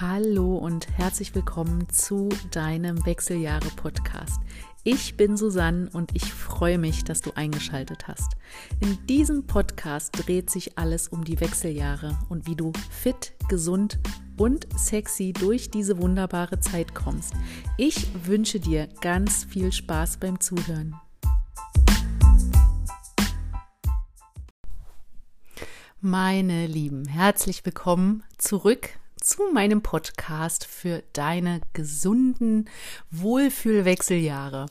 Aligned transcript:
Hallo 0.00 0.56
und 0.56 0.86
herzlich 0.96 1.34
willkommen 1.34 1.88
zu 1.88 2.28
deinem 2.52 3.04
Wechseljahre-Podcast. 3.04 4.40
Ich 4.84 5.16
bin 5.16 5.36
Susanne 5.36 5.90
und 5.92 6.14
ich 6.14 6.32
freue 6.32 6.78
mich, 6.78 7.02
dass 7.02 7.20
du 7.20 7.32
eingeschaltet 7.34 8.06
hast. 8.06 8.36
In 8.78 9.04
diesem 9.08 9.48
Podcast 9.48 10.12
dreht 10.16 10.50
sich 10.50 10.78
alles 10.78 11.08
um 11.08 11.24
die 11.24 11.40
Wechseljahre 11.40 12.16
und 12.28 12.46
wie 12.46 12.54
du 12.54 12.72
fit, 12.90 13.32
gesund 13.48 13.98
und 14.36 14.68
sexy 14.78 15.32
durch 15.32 15.68
diese 15.68 15.98
wunderbare 15.98 16.60
Zeit 16.60 16.94
kommst. 16.94 17.34
Ich 17.76 18.06
wünsche 18.24 18.60
dir 18.60 18.88
ganz 19.00 19.42
viel 19.42 19.72
Spaß 19.72 20.18
beim 20.18 20.38
Zuhören. 20.38 20.94
Meine 26.00 26.68
Lieben, 26.68 27.04
herzlich 27.08 27.64
willkommen 27.66 28.22
zurück 28.36 28.90
zu 29.28 29.52
meinem 29.52 29.82
Podcast 29.82 30.64
für 30.64 31.02
deine 31.12 31.60
gesunden 31.74 32.64
Wohlfühlwechseljahre. 33.10 34.66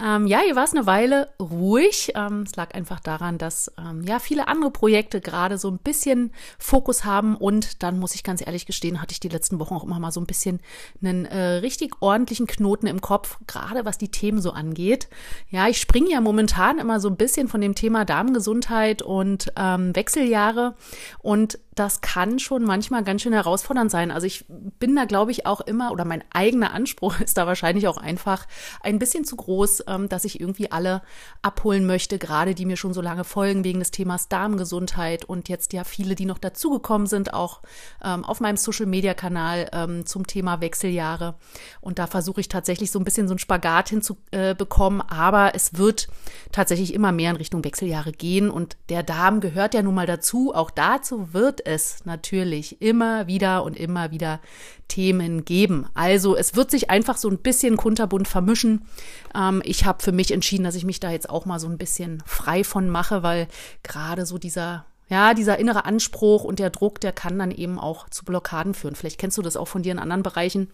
Ähm, 0.00 0.28
ja, 0.28 0.42
hier 0.44 0.54
war 0.54 0.62
es 0.62 0.74
eine 0.74 0.86
Weile 0.86 1.30
ruhig. 1.40 2.12
Ähm, 2.14 2.42
es 2.42 2.54
lag 2.54 2.72
einfach 2.72 3.00
daran, 3.00 3.36
dass 3.36 3.72
ähm, 3.76 4.04
ja 4.04 4.20
viele 4.20 4.46
andere 4.46 4.70
Projekte 4.70 5.20
gerade 5.20 5.58
so 5.58 5.68
ein 5.68 5.78
bisschen 5.78 6.30
Fokus 6.56 7.04
haben 7.04 7.36
und 7.36 7.82
dann 7.82 7.98
muss 7.98 8.14
ich 8.14 8.22
ganz 8.22 8.46
ehrlich 8.46 8.64
gestehen, 8.64 9.02
hatte 9.02 9.10
ich 9.10 9.18
die 9.18 9.28
letzten 9.28 9.58
Wochen 9.58 9.74
auch 9.74 9.82
immer 9.82 9.98
mal 9.98 10.12
so 10.12 10.20
ein 10.20 10.26
bisschen 10.26 10.60
einen 11.02 11.24
äh, 11.24 11.54
richtig 11.56 12.00
ordentlichen 12.00 12.46
Knoten 12.46 12.86
im 12.86 13.00
Kopf, 13.00 13.38
gerade 13.48 13.84
was 13.84 13.98
die 13.98 14.12
Themen 14.12 14.40
so 14.40 14.52
angeht. 14.52 15.08
Ja, 15.50 15.66
ich 15.66 15.80
springe 15.80 16.10
ja 16.10 16.20
momentan 16.20 16.78
immer 16.78 17.00
so 17.00 17.08
ein 17.08 17.16
bisschen 17.16 17.48
von 17.48 17.60
dem 17.60 17.74
Thema 17.74 18.04
Darmgesundheit 18.04 19.02
und 19.02 19.52
ähm, 19.56 19.96
Wechseljahre 19.96 20.76
und 21.18 21.58
das 21.76 22.00
kann 22.00 22.38
schon 22.38 22.64
manchmal 22.64 23.04
ganz 23.04 23.20
schön 23.20 23.34
herausfordernd 23.34 23.90
sein. 23.90 23.95
Also 23.96 24.26
ich 24.26 24.44
bin 24.48 24.94
da, 24.94 25.04
glaube 25.04 25.30
ich, 25.30 25.46
auch 25.46 25.60
immer, 25.60 25.92
oder 25.92 26.04
mein 26.04 26.22
eigener 26.32 26.72
Anspruch 26.72 27.20
ist 27.26 27.36
da 27.36 27.46
wahrscheinlich 27.46 27.88
auch 27.88 27.96
einfach 27.96 28.46
ein 28.82 28.98
bisschen 28.98 29.24
zu 29.24 29.36
groß, 29.36 29.84
ähm, 29.88 30.08
dass 30.08 30.24
ich 30.24 30.40
irgendwie 30.40 30.70
alle 30.70 31.02
abholen 31.42 31.86
möchte, 31.86 32.18
gerade 32.18 32.54
die 32.54 32.66
mir 32.66 32.76
schon 32.76 32.94
so 32.94 33.00
lange 33.00 33.24
folgen 33.24 33.64
wegen 33.64 33.78
des 33.78 33.90
Themas 33.90 34.28
Darmgesundheit 34.28 35.24
und 35.24 35.48
jetzt 35.48 35.72
ja 35.72 35.84
viele, 35.84 36.14
die 36.14 36.26
noch 36.26 36.38
dazugekommen 36.38 37.06
sind, 37.06 37.32
auch 37.32 37.62
ähm, 38.02 38.24
auf 38.24 38.40
meinem 38.40 38.56
Social-Media-Kanal 38.56 39.70
ähm, 39.72 40.06
zum 40.06 40.26
Thema 40.26 40.60
Wechseljahre. 40.60 41.36
Und 41.80 41.98
da 41.98 42.06
versuche 42.06 42.40
ich 42.40 42.48
tatsächlich 42.48 42.90
so 42.90 42.98
ein 42.98 43.04
bisschen 43.04 43.28
so 43.28 43.34
ein 43.34 43.38
Spagat 43.38 43.88
hinzubekommen, 43.88 45.00
äh, 45.00 45.04
aber 45.12 45.54
es 45.54 45.78
wird 45.78 46.08
tatsächlich 46.52 46.94
immer 46.94 47.12
mehr 47.12 47.30
in 47.30 47.36
Richtung 47.36 47.64
Wechseljahre 47.64 48.12
gehen 48.12 48.50
und 48.50 48.76
der 48.88 49.02
Darm 49.02 49.40
gehört 49.40 49.74
ja 49.74 49.82
nun 49.82 49.94
mal 49.94 50.06
dazu. 50.06 50.52
Auch 50.54 50.70
dazu 50.70 51.32
wird 51.32 51.64
es 51.66 52.04
natürlich 52.04 52.82
immer 52.82 53.26
wieder 53.26 53.64
und 53.64 53.76
immer 53.76 53.85
wieder 54.10 54.40
Themen 54.88 55.44
geben. 55.44 55.86
Also 55.94 56.36
es 56.36 56.54
wird 56.54 56.70
sich 56.70 56.90
einfach 56.90 57.16
so 57.16 57.28
ein 57.28 57.38
bisschen 57.38 57.76
kunterbunt 57.76 58.28
vermischen. 58.28 58.86
Ähm, 59.34 59.62
ich 59.64 59.84
habe 59.84 60.02
für 60.02 60.12
mich 60.12 60.32
entschieden, 60.32 60.64
dass 60.64 60.74
ich 60.74 60.84
mich 60.84 61.00
da 61.00 61.10
jetzt 61.10 61.30
auch 61.30 61.46
mal 61.46 61.58
so 61.58 61.68
ein 61.68 61.78
bisschen 61.78 62.22
frei 62.26 62.64
von 62.64 62.88
mache, 62.88 63.22
weil 63.22 63.48
gerade 63.82 64.26
so 64.26 64.38
dieser 64.38 64.86
ja, 65.08 65.34
dieser 65.34 65.58
innere 65.58 65.84
Anspruch 65.84 66.42
und 66.42 66.58
der 66.58 66.70
Druck, 66.70 67.00
der 67.00 67.12
kann 67.12 67.38
dann 67.38 67.52
eben 67.52 67.78
auch 67.78 68.08
zu 68.10 68.24
Blockaden 68.24 68.74
führen. 68.74 68.96
Vielleicht 68.96 69.18
kennst 69.18 69.38
du 69.38 69.42
das 69.42 69.56
auch 69.56 69.68
von 69.68 69.82
dir 69.82 69.92
in 69.92 70.00
anderen 70.00 70.24
Bereichen 70.24 70.68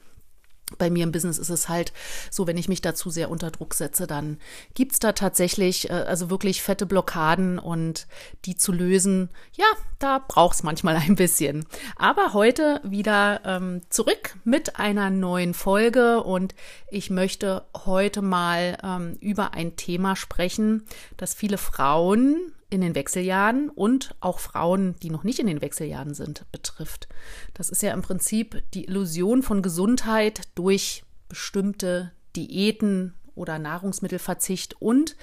bei 0.79 0.91
mir 0.91 1.05
im 1.05 1.13
Business 1.13 1.39
ist 1.39 1.51
es 1.51 1.69
halt 1.69 1.93
so, 2.31 2.47
wenn 2.47 2.57
ich 2.57 2.69
mich 2.69 2.81
da 2.81 2.95
zu 2.95 3.11
sehr 3.11 3.31
unter 3.31 3.51
Druck 3.51 3.75
setze, 3.75 4.07
dann 4.07 4.39
gibt's 4.75 4.99
da 4.99 5.13
tatsächlich 5.13 5.91
äh, 5.91 5.93
also 5.93 6.31
wirklich 6.31 6.63
fette 6.63 6.87
Blockaden 6.87 7.59
und 7.59 8.07
die 8.45 8.57
zu 8.57 8.73
lösen, 8.73 9.31
ja, 9.55 9.67
da 9.99 10.23
braucht's 10.27 10.63
manchmal 10.63 10.97
ein 11.09 11.17
bisschen. 11.17 11.67
Aber 11.97 12.33
heute 12.33 12.81
wieder 12.85 13.41
ähm, 13.45 13.83
zurück 13.91 14.37
mit 14.45 14.79
einer 14.79 15.11
neuen 15.11 15.55
Folge 15.55 16.23
und 16.23 16.55
ich 16.91 17.11
möchte 17.11 17.65
heute 17.85 18.23
mal 18.23 18.79
ähm, 18.83 19.17
über 19.21 19.55
ein 19.55 19.77
Thema 19.77 20.17
sprechen, 20.17 20.87
das 21.17 21.35
viele 21.35 21.59
Frauen 21.59 22.53
in 22.73 22.81
den 22.81 22.95
Wechseljahren 22.95 23.69
und 23.69 24.15
auch 24.21 24.39
Frauen, 24.39 24.97
die 25.03 25.11
noch 25.11 25.25
nicht 25.25 25.39
in 25.39 25.47
den 25.47 25.61
Wechseljahren 25.61 26.15
sind, 26.15 26.47
betrifft. 26.53 27.07
Das 27.53 27.69
ist 27.69 27.83
ja 27.83 27.93
im 27.93 28.01
Prinzip 28.01 28.63
die 28.73 28.87
Illusion 28.87 29.43
von 29.43 29.61
Gesundheit 29.61 30.41
durch 30.55 31.05
bestimmte 31.29 32.13
Diäten 32.35 33.15
oder 33.35 33.59
Nahrungsmittelverzicht 33.59 34.81
und 34.81 35.17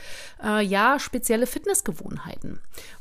äh, 0.44 0.64
ja, 0.64 1.00
spezielle 1.00 1.48
Fitnessgewohnheiten. 1.48 2.60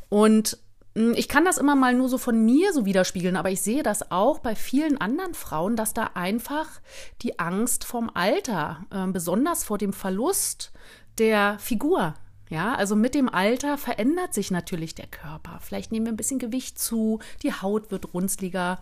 Und 0.09 0.59
hm, 0.95 1.13
ich 1.15 1.29
kann 1.29 1.45
das 1.45 1.59
immer 1.59 1.77
mal 1.77 1.95
nur 1.95 2.09
so 2.09 2.17
von 2.17 2.43
mir 2.43 2.73
so 2.73 2.87
widerspiegeln, 2.87 3.37
aber 3.37 3.51
ich 3.51 3.61
sehe 3.61 3.83
das 3.83 4.11
auch 4.11 4.39
bei 4.39 4.55
vielen 4.55 4.99
anderen 4.99 5.35
Frauen, 5.35 5.77
dass 5.77 5.93
da 5.93 6.11
einfach 6.15 6.81
die 7.21 7.39
Angst 7.39 7.85
vom 7.85 8.11
Alter, 8.15 8.87
äh, 8.91 9.07
besonders 9.09 9.63
vor 9.63 9.77
dem 9.77 9.93
Verlust 9.93 10.73
der 11.19 11.59
Figur 11.59 12.15
ja, 12.51 12.75
also 12.75 12.97
mit 12.97 13.15
dem 13.15 13.29
Alter 13.29 13.77
verändert 13.77 14.33
sich 14.33 14.51
natürlich 14.51 14.95
der 14.95 15.07
Körper. 15.07 15.59
Vielleicht 15.61 15.93
nehmen 15.93 16.07
wir 16.07 16.13
ein 16.13 16.17
bisschen 16.17 16.39
Gewicht 16.39 16.79
zu, 16.79 17.21
die 17.43 17.53
Haut 17.53 17.91
wird 17.91 18.15
runzliger 18.15 18.81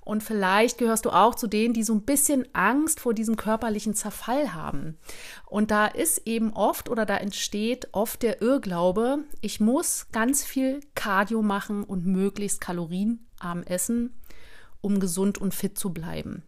und 0.00 0.22
vielleicht 0.22 0.78
gehörst 0.78 1.04
du 1.04 1.10
auch 1.10 1.34
zu 1.34 1.48
denen, 1.48 1.74
die 1.74 1.82
so 1.82 1.94
ein 1.94 2.02
bisschen 2.02 2.46
Angst 2.54 3.00
vor 3.00 3.12
diesem 3.12 3.36
körperlichen 3.36 3.94
Zerfall 3.94 4.54
haben. 4.54 4.96
Und 5.46 5.70
da 5.70 5.86
ist 5.86 6.26
eben 6.26 6.52
oft 6.52 6.88
oder 6.88 7.04
da 7.04 7.16
entsteht 7.16 7.88
oft 7.92 8.22
der 8.22 8.40
Irrglaube, 8.40 9.24
ich 9.40 9.60
muss 9.60 10.06
ganz 10.12 10.44
viel 10.44 10.80
Cardio 10.94 11.42
machen 11.42 11.84
und 11.84 12.06
möglichst 12.06 12.60
kalorienarm 12.60 13.64
essen, 13.66 14.14
um 14.80 15.00
gesund 15.00 15.38
und 15.38 15.54
fit 15.54 15.78
zu 15.78 15.92
bleiben. 15.92 16.42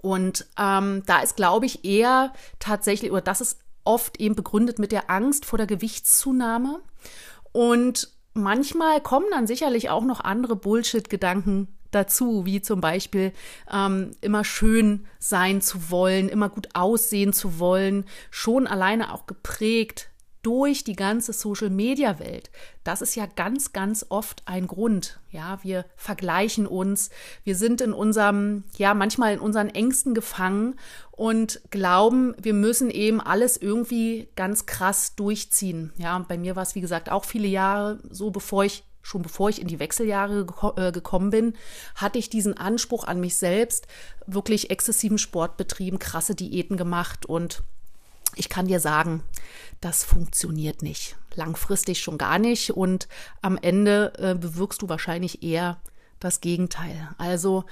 Und 0.00 0.46
ähm, 0.58 1.04
da 1.06 1.20
ist, 1.20 1.36
glaube 1.36 1.66
ich, 1.66 1.84
eher 1.84 2.32
tatsächlich, 2.58 3.12
oder 3.12 3.20
das 3.20 3.40
ist 3.40 3.60
oft 3.84 4.20
eben 4.20 4.34
begründet 4.34 4.78
mit 4.78 4.92
der 4.92 5.10
Angst 5.10 5.44
vor 5.44 5.56
der 5.56 5.66
Gewichtszunahme. 5.66 6.80
Und 7.52 8.08
manchmal 8.34 9.00
kommen 9.00 9.26
dann 9.30 9.46
sicherlich 9.46 9.90
auch 9.90 10.04
noch 10.04 10.20
andere 10.20 10.56
Bullshit-Gedanken 10.56 11.68
dazu, 11.90 12.46
wie 12.46 12.62
zum 12.62 12.80
Beispiel 12.80 13.32
ähm, 13.70 14.12
immer 14.20 14.44
schön 14.44 15.06
sein 15.18 15.60
zu 15.60 15.90
wollen, 15.90 16.28
immer 16.28 16.48
gut 16.48 16.68
aussehen 16.74 17.32
zu 17.32 17.58
wollen, 17.58 18.06
schon 18.30 18.66
alleine 18.66 19.12
auch 19.12 19.26
geprägt 19.26 20.11
durch 20.42 20.84
die 20.84 20.96
ganze 20.96 21.32
Social-Media-Welt. 21.32 22.50
Das 22.84 23.00
ist 23.00 23.14
ja 23.14 23.26
ganz, 23.26 23.72
ganz 23.72 24.04
oft 24.08 24.42
ein 24.46 24.66
Grund. 24.66 25.20
Ja, 25.30 25.58
wir 25.62 25.84
vergleichen 25.96 26.66
uns. 26.66 27.10
Wir 27.44 27.54
sind 27.54 27.80
in 27.80 27.92
unserem, 27.92 28.64
ja, 28.76 28.94
manchmal 28.94 29.34
in 29.34 29.40
unseren 29.40 29.68
Ängsten 29.68 30.14
gefangen 30.14 30.74
und 31.12 31.60
glauben, 31.70 32.34
wir 32.42 32.54
müssen 32.54 32.90
eben 32.90 33.20
alles 33.20 33.56
irgendwie 33.56 34.28
ganz 34.34 34.66
krass 34.66 35.14
durchziehen. 35.14 35.92
Ja, 35.96 36.18
bei 36.18 36.36
mir 36.36 36.56
war 36.56 36.64
es, 36.64 36.74
wie 36.74 36.80
gesagt, 36.80 37.10
auch 37.10 37.24
viele 37.24 37.48
Jahre 37.48 38.00
so, 38.10 38.30
bevor 38.30 38.64
ich 38.64 38.84
schon 39.02 39.22
bevor 39.22 39.48
ich 39.48 39.60
in 39.60 39.66
die 39.66 39.80
Wechseljahre 39.80 40.46
äh, 40.76 40.92
gekommen 40.92 41.30
bin, 41.30 41.54
hatte 41.96 42.18
ich 42.18 42.30
diesen 42.30 42.56
Anspruch 42.56 43.04
an 43.04 43.18
mich 43.18 43.36
selbst, 43.36 43.88
wirklich 44.26 44.70
exzessiven 44.70 45.18
Sport 45.18 45.56
betrieben, 45.56 45.98
krasse 45.98 46.36
Diäten 46.36 46.76
gemacht 46.76 47.26
und 47.26 47.64
ich 48.34 48.48
kann 48.48 48.66
dir 48.66 48.80
sagen, 48.80 49.22
das 49.80 50.04
funktioniert 50.04 50.82
nicht. 50.82 51.16
Langfristig 51.34 52.00
schon 52.00 52.18
gar 52.18 52.38
nicht. 52.38 52.70
Und 52.70 53.08
am 53.40 53.58
Ende 53.60 54.12
äh, 54.18 54.34
bewirkst 54.34 54.82
du 54.82 54.88
wahrscheinlich 54.88 55.42
eher 55.42 55.78
das 56.20 56.40
Gegenteil. 56.40 57.08
Also 57.18 57.64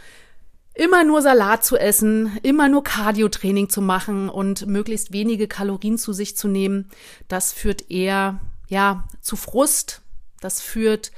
immer 0.74 1.04
nur 1.04 1.22
Salat 1.22 1.64
zu 1.64 1.76
essen, 1.76 2.38
immer 2.42 2.68
nur 2.68 2.82
Cardio-Training 2.82 3.68
zu 3.68 3.80
machen 3.80 4.28
und 4.28 4.66
möglichst 4.66 5.12
wenige 5.12 5.46
Kalorien 5.46 5.98
zu 5.98 6.12
sich 6.12 6.36
zu 6.36 6.48
nehmen, 6.48 6.90
das 7.28 7.52
führt 7.52 7.90
eher, 7.90 8.40
ja, 8.68 9.04
zu 9.20 9.36
Frust. 9.36 10.02
Das 10.40 10.60
führt 10.60 11.12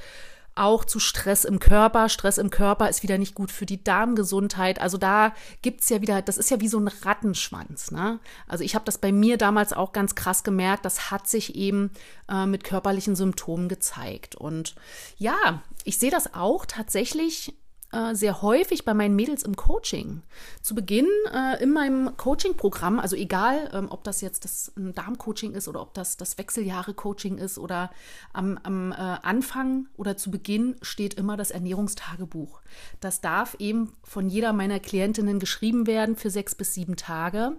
auch 0.55 0.85
zu 0.85 0.99
Stress 0.99 1.45
im 1.45 1.59
Körper. 1.59 2.09
Stress 2.09 2.37
im 2.37 2.49
Körper 2.49 2.89
ist 2.89 3.03
wieder 3.03 3.17
nicht 3.17 3.35
gut 3.35 3.51
für 3.51 3.65
die 3.65 3.83
Darmgesundheit. 3.83 4.79
Also 4.79 4.97
da 4.97 5.33
gibt's 5.61 5.89
ja 5.89 6.01
wieder, 6.01 6.21
das 6.21 6.37
ist 6.37 6.51
ja 6.51 6.59
wie 6.59 6.67
so 6.67 6.79
ein 6.79 6.87
Rattenschwanz. 6.87 7.91
Ne? 7.91 8.19
Also 8.47 8.63
ich 8.63 8.75
habe 8.75 8.85
das 8.85 8.97
bei 8.97 9.11
mir 9.11 9.37
damals 9.37 9.73
auch 9.73 9.91
ganz 9.91 10.15
krass 10.15 10.43
gemerkt. 10.43 10.85
Das 10.85 11.11
hat 11.11 11.27
sich 11.27 11.55
eben 11.55 11.91
äh, 12.29 12.45
mit 12.45 12.63
körperlichen 12.63 13.15
Symptomen 13.15 13.69
gezeigt. 13.69 14.35
Und 14.35 14.75
ja, 15.17 15.63
ich 15.83 15.97
sehe 15.97 16.11
das 16.11 16.33
auch 16.33 16.65
tatsächlich 16.65 17.53
äh, 17.93 18.15
sehr 18.15 18.41
häufig 18.41 18.85
bei 18.85 18.93
meinen 18.93 19.15
Mädels 19.15 19.43
im 19.43 19.55
Coaching. 19.55 20.21
Zu 20.61 20.75
Beginn 20.75 21.07
äh, 21.33 21.61
in 21.61 21.71
meinem 21.71 22.17
Coaching-Programm, 22.17 22.99
also 22.99 23.15
egal, 23.15 23.69
ähm, 23.73 23.87
ob 23.89 24.03
das 24.03 24.21
jetzt 24.21 24.45
das 24.45 24.71
Darmcoaching 24.75 25.53
ist 25.53 25.67
oder 25.67 25.81
ob 25.81 25.93
das 25.93 26.17
das 26.17 26.37
Wechseljahre-Coaching 26.37 27.37
ist 27.37 27.57
oder 27.57 27.91
am, 28.33 28.59
am 28.63 28.91
äh, 28.91 28.95
Anfang 28.95 29.87
oder 29.95 30.17
zu 30.17 30.31
Beginn 30.31 30.75
steht 30.81 31.13
immer 31.13 31.37
das 31.37 31.51
Ernährungstagebuch. 31.51 32.61
Das 32.99 33.21
darf 33.21 33.55
eben 33.59 33.93
von 34.03 34.29
jeder 34.29 34.53
meiner 34.53 34.79
Klientinnen 34.79 35.39
geschrieben 35.39 35.87
werden 35.87 36.15
für 36.15 36.29
sechs 36.29 36.55
bis 36.55 36.73
sieben 36.73 36.95
Tage. 36.95 37.53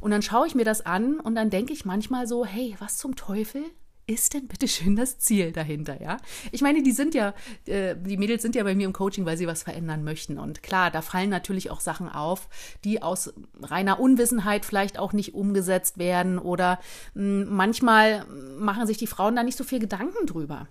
Und 0.00 0.10
dann 0.10 0.22
schaue 0.22 0.46
ich 0.46 0.54
mir 0.54 0.64
das 0.64 0.84
an 0.84 1.20
und 1.20 1.34
dann 1.34 1.50
denke 1.50 1.72
ich 1.72 1.84
manchmal 1.84 2.26
so, 2.26 2.44
hey, 2.44 2.76
was 2.78 2.96
zum 2.96 3.16
Teufel? 3.16 3.64
Ist 4.06 4.34
denn 4.34 4.46
bitte 4.46 4.68
schön 4.68 4.96
das 4.96 5.18
Ziel 5.18 5.52
dahinter, 5.52 6.00
ja? 6.00 6.18
Ich 6.52 6.60
meine, 6.60 6.82
die 6.82 6.92
sind 6.92 7.14
ja, 7.14 7.34
äh, 7.66 7.94
die 7.96 8.16
Mädels 8.16 8.42
sind 8.42 8.54
ja 8.54 8.62
bei 8.62 8.74
mir 8.74 8.86
im 8.86 8.92
Coaching, 8.92 9.24
weil 9.24 9.36
sie 9.36 9.46
was 9.46 9.62
verändern 9.62 10.04
möchten. 10.04 10.38
Und 10.38 10.62
klar, 10.62 10.90
da 10.90 11.02
fallen 11.02 11.30
natürlich 11.30 11.70
auch 11.70 11.80
Sachen 11.80 12.08
auf, 12.08 12.48
die 12.84 13.02
aus 13.02 13.32
reiner 13.62 14.00
Unwissenheit 14.00 14.64
vielleicht 14.64 14.98
auch 14.98 15.12
nicht 15.12 15.34
umgesetzt 15.34 15.98
werden 15.98 16.38
oder 16.38 16.78
mh, 17.14 17.44
hm, 17.44 17.56
manchmal 17.56 18.26
machen 18.58 18.86
sich 18.86 18.98
die 18.98 19.06
Frauen 19.06 19.36
da 19.36 19.42
nicht 19.42 19.58
so 19.58 19.64
viel 19.64 19.78
Gedanken 19.78 20.26
drüber. 20.26 20.68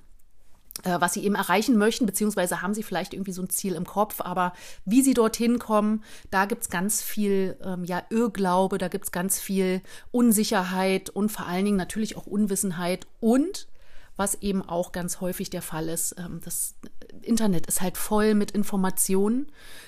Äh, 0.83 1.00
was 1.00 1.13
sie 1.13 1.24
eben 1.24 1.35
erreichen 1.35 1.77
möchten, 1.77 2.06
beziehungsweise 2.06 2.62
haben 2.62 2.74
sie 2.74 2.83
vielleicht 2.83 3.13
irgendwie 3.13 3.31
so 3.31 3.41
ein 3.41 3.50
Ziel 3.50 3.74
im 3.74 3.85
Kopf, 3.85 4.19
aber 4.19 4.53
wie 4.85 5.01
sie 5.01 5.13
dorthin 5.13 5.57
kommen, 5.57 6.03
da 6.30 6.45
gibt 6.45 6.63
es 6.63 6.69
ganz 6.69 7.01
viel 7.01 7.57
ähm, 7.63 7.85
ja, 7.85 8.03
Irrglaube, 8.09 8.77
da 8.77 8.89
gibt 8.89 9.06
es 9.06 9.12
ganz 9.12 9.39
viel 9.39 9.81
Unsicherheit 10.12 11.09
und 11.09 11.31
vor 11.31 11.47
allen 11.47 11.65
Dingen 11.65 11.77
natürlich 11.77 12.18
auch 12.18 12.27
Unwissenheit 12.27 13.07
und 13.21 13.68
was 14.15 14.36
eben 14.42 14.62
auch 14.62 14.92
ganz 14.92 15.21
häufig 15.21 15.50
der 15.50 15.62
Fall 15.62 15.89
ist. 15.89 16.15
Ähm, 16.18 16.39
das 16.44 16.75
Internet 17.21 17.68
ist 17.68 17.81
halt 17.81 17.98
voll 17.98 18.36
mit 18.36 18.51
Informationen. 18.51 19.48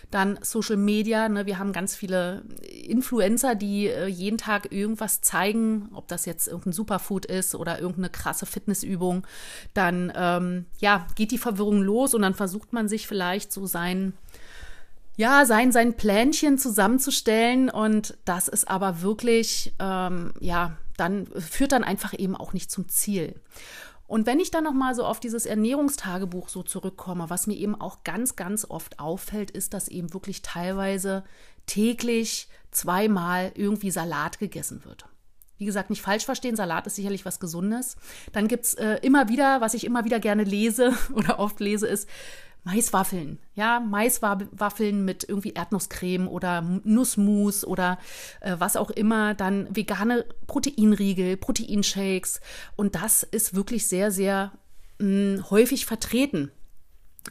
Dann 0.10 0.40
Social 0.42 0.78
Media, 0.78 1.30
ne, 1.30 1.46
wir 1.46 1.60
haben 1.60 1.74
ganz 1.74 1.96
viele 1.96 2.44
Influencer, 2.84 3.56
die 3.56 3.88
äh, 3.88 4.08
jeden 4.08 4.38
Tag 4.38 4.72
irgendwas 4.72 5.22
zeigen, 5.22 5.90
ob 5.94 6.08
das 6.08 6.26
jetzt 6.26 6.48
irgendein 6.48 6.74
Superfood 6.74 7.26
ist 7.26 7.56
oder 7.56 7.80
irgendeine 7.80 8.10
krasse 8.10 8.46
Fitnessübung. 8.46 9.28
Dann 9.74 10.12
ähm, 10.16 10.66
ja, 10.80 11.06
geht 11.16 11.32
die 11.32 11.38
Verwirrung 11.38 11.82
los 11.82 12.14
und 12.14 12.22
dann 12.22 12.34
versucht 12.34 12.74
man 12.74 12.88
sich 12.88 13.08
vielleicht 13.08 13.52
so 13.52 13.66
sein 13.66 14.14
ja, 15.18 15.46
sein, 15.46 15.72
sein 15.72 15.96
Plänchen 15.96 16.58
zusammenzustellen 16.58 17.70
und 17.70 18.18
das 18.26 18.50
ist 18.50 18.68
aber 18.68 19.02
wirklich, 19.02 19.74
ähm, 19.80 20.34
ja, 20.42 20.78
dann 20.98 21.28
führt 21.28 21.72
dann 21.72 21.84
einfach 21.84 22.14
eben 22.18 22.36
auch 22.36 22.54
nicht 22.54 22.70
zum 22.70 22.90
Ziel. 22.90 23.36
Und 24.08 24.28
wenn 24.28 24.40
ich 24.40 24.52
dann 24.52 24.64
noch 24.64 24.74
mal 24.74 24.94
so 24.94 25.04
auf 25.06 25.20
dieses 25.20 25.46
Ernährungstagebuch 25.46 26.50
so 26.50 26.62
zurückkomme, 26.62 27.30
was 27.30 27.48
mir 27.48 27.56
eben 27.56 27.80
auch 27.80 28.04
ganz, 28.04 28.36
ganz 28.36 28.66
oft 28.70 29.00
auffällt, 29.00 29.52
ist, 29.52 29.74
dass 29.74 29.88
eben 29.88 30.14
wirklich 30.14 30.42
teilweise 30.42 31.24
täglich 31.66 32.48
zweimal 32.72 33.52
irgendwie 33.56 33.90
Salat 33.90 34.38
gegessen 34.38 34.86
wird. 34.86 35.06
Wie 35.58 35.66
gesagt, 35.66 35.90
nicht 35.90 36.02
falsch 36.02 36.26
verstehen, 36.26 36.56
Salat 36.56 36.86
ist 36.86 36.98
sicherlich 36.98 37.26
was 37.26 37.40
Gesundes. 37.40 37.96
Dann 38.34 38.48
gibt's 38.48 38.74
äh, 38.74 39.00
immer 39.02 39.30
wieder, 39.30 39.62
was 39.62 39.74
ich 39.74 39.86
immer 39.86 40.04
wieder 40.04 40.20
gerne 40.20 40.44
lese 40.44 40.94
oder 41.14 41.40
oft 41.40 41.60
lese, 41.60 41.88
ist 41.88 42.10
Maiswaffeln, 42.66 43.38
ja, 43.54 43.80
Maiswaffeln 43.80 45.06
mit 45.06 45.24
irgendwie 45.30 45.54
Erdnusscreme 45.54 46.28
oder 46.28 46.64
Nussmus 46.84 47.64
oder 47.64 48.00
äh, 48.42 48.56
was 48.58 48.76
auch 48.76 48.90
immer, 48.90 49.36
dann 49.36 49.74
vegane 49.76 50.26
Proteinriegel, 50.48 51.38
Proteinshakes 51.38 52.42
und 52.76 52.96
das 52.96 53.22
ist 53.22 53.54
wirklich 53.54 53.88
sehr, 53.88 54.12
sehr 54.12 54.52
mh, 54.98 55.06
hm, 55.38 55.50
häufig 55.52 55.86
vertreten. 55.86 56.52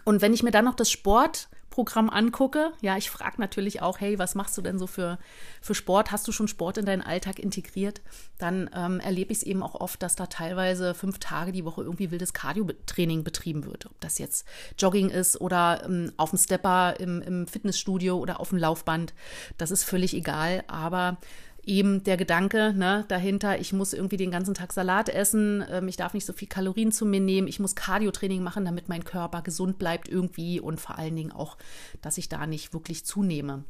Und 0.05 0.23
wenn 0.23 0.35
ich 0.35 0.45
mir 0.45 0.53
dann 0.53 0.67
noch 0.67 0.77
das 0.77 0.91
Sport 0.91 1.49
Programm 1.75 2.09
angucke, 2.09 2.71
ja, 2.83 2.97
ich 2.97 3.11
frage 3.11 3.41
natürlich 3.41 3.83
auch, 3.83 3.99
hey, 3.99 4.17
was 4.17 4.37
machst 4.37 4.57
du 4.57 4.63
denn 4.63 4.79
so 4.79 4.87
für, 4.87 5.19
für 5.61 5.75
Sport? 5.75 6.13
Hast 6.13 6.29
du 6.29 6.31
schon 6.31 6.47
Sport 6.47 6.79
in 6.79 6.87
deinen 6.87 7.03
Alltag 7.03 7.41
integriert? 7.41 8.01
Dann 8.39 8.71
ähm, 8.77 9.01
erlebe 9.01 9.33
ich 9.33 9.39
es 9.39 9.43
eben 9.43 9.61
auch 9.61 9.75
oft, 9.75 10.01
dass 10.01 10.15
da 10.15 10.27
teilweise 10.27 10.95
fünf 10.95 11.19
Tage 11.19 11.51
die 11.51 11.65
Woche 11.65 11.83
irgendwie 11.83 12.13
wildes 12.13 12.33
Cardio-Training 12.33 13.25
betrieben 13.25 13.65
wird. 13.65 13.87
Ob 13.87 14.01
das 14.01 14.19
jetzt 14.19 14.47
Jogging 14.79 15.11
ist 15.11 15.41
oder 15.41 15.83
ähm, 15.85 16.13
auf 16.17 16.31
dem 16.31 16.39
Stepper 16.39 16.95
im, 17.01 17.21
im 17.23 17.49
Fitnessstudio 17.49 18.19
oder 18.19 18.39
auf 18.39 18.51
dem 18.51 18.59
Laufband, 18.59 19.13
das 19.59 19.73
ist 19.73 19.83
völlig 19.83 20.15
egal. 20.15 20.63
Aber 20.69 21.19
eben 21.67 22.05
der 22.05 22.17
Gedanke 22.17 22.73
ne, 22.75 23.05
dahinter, 23.09 23.59
ich 23.59 23.73
muss 23.73 23.93
irgendwie 23.93 24.17
den 24.17 24.31
ganzen 24.31 24.55
Tag 24.55 24.73
Salat 24.73 25.09
essen, 25.09 25.65
ähm, 25.71 25.89
ich 25.89 25.97
darf 25.97 26.15
nicht 26.15 26.27
so 26.27 26.33
viel 26.33 26.49
Kalorien 26.49 26.93
zu 26.93 27.07
mir 27.07 27.21
nehmen, 27.21 27.49
ich 27.49 27.61
muss 27.61 27.75
Cardio-Training 27.75 28.43
machen, 28.43 28.65
damit 28.65 28.89
mein 28.89 29.05
Körper 29.05 29.43
gesund 29.43 29.79
bleibt 29.79 30.09
irgendwie 30.09 30.61
und 30.61 30.81
vor 30.81 30.99
allen 30.99 31.17
Dingen 31.17 31.33
auch, 31.33 31.57
dass 32.03 32.19
ich 32.19 32.29
da 32.29 32.47
nicht 32.47 32.73
wirklich 32.73 33.05
zunehme. 33.05 33.65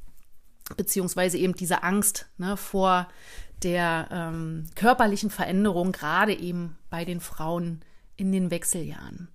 Beziehungsweise 0.76 1.36
eben 1.38 1.54
diese 1.54 1.82
Angst 1.82 2.26
ne, 2.38 2.56
vor 2.56 3.08
der 3.62 4.08
ähm, 4.10 4.64
körperlichen 4.74 5.30
Veränderung, 5.30 5.92
gerade 5.92 6.34
eben 6.34 6.76
bei 6.90 7.04
den 7.04 7.20
Frauen 7.20 7.82
in 8.16 8.30
den 8.30 8.50
Wechseljahren. 8.50 9.28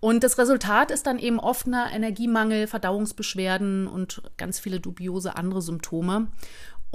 Und 0.00 0.22
das 0.22 0.38
Resultat 0.38 0.90
ist 0.90 1.06
dann 1.06 1.18
eben 1.18 1.40
oft 1.40 1.66
eine 1.66 1.86
Energiemangel, 1.92 2.66
Verdauungsbeschwerden 2.66 3.86
und 3.86 4.22
ganz 4.36 4.58
viele 4.58 4.78
dubiose 4.78 5.36
andere 5.36 5.62
Symptome. 5.62 6.28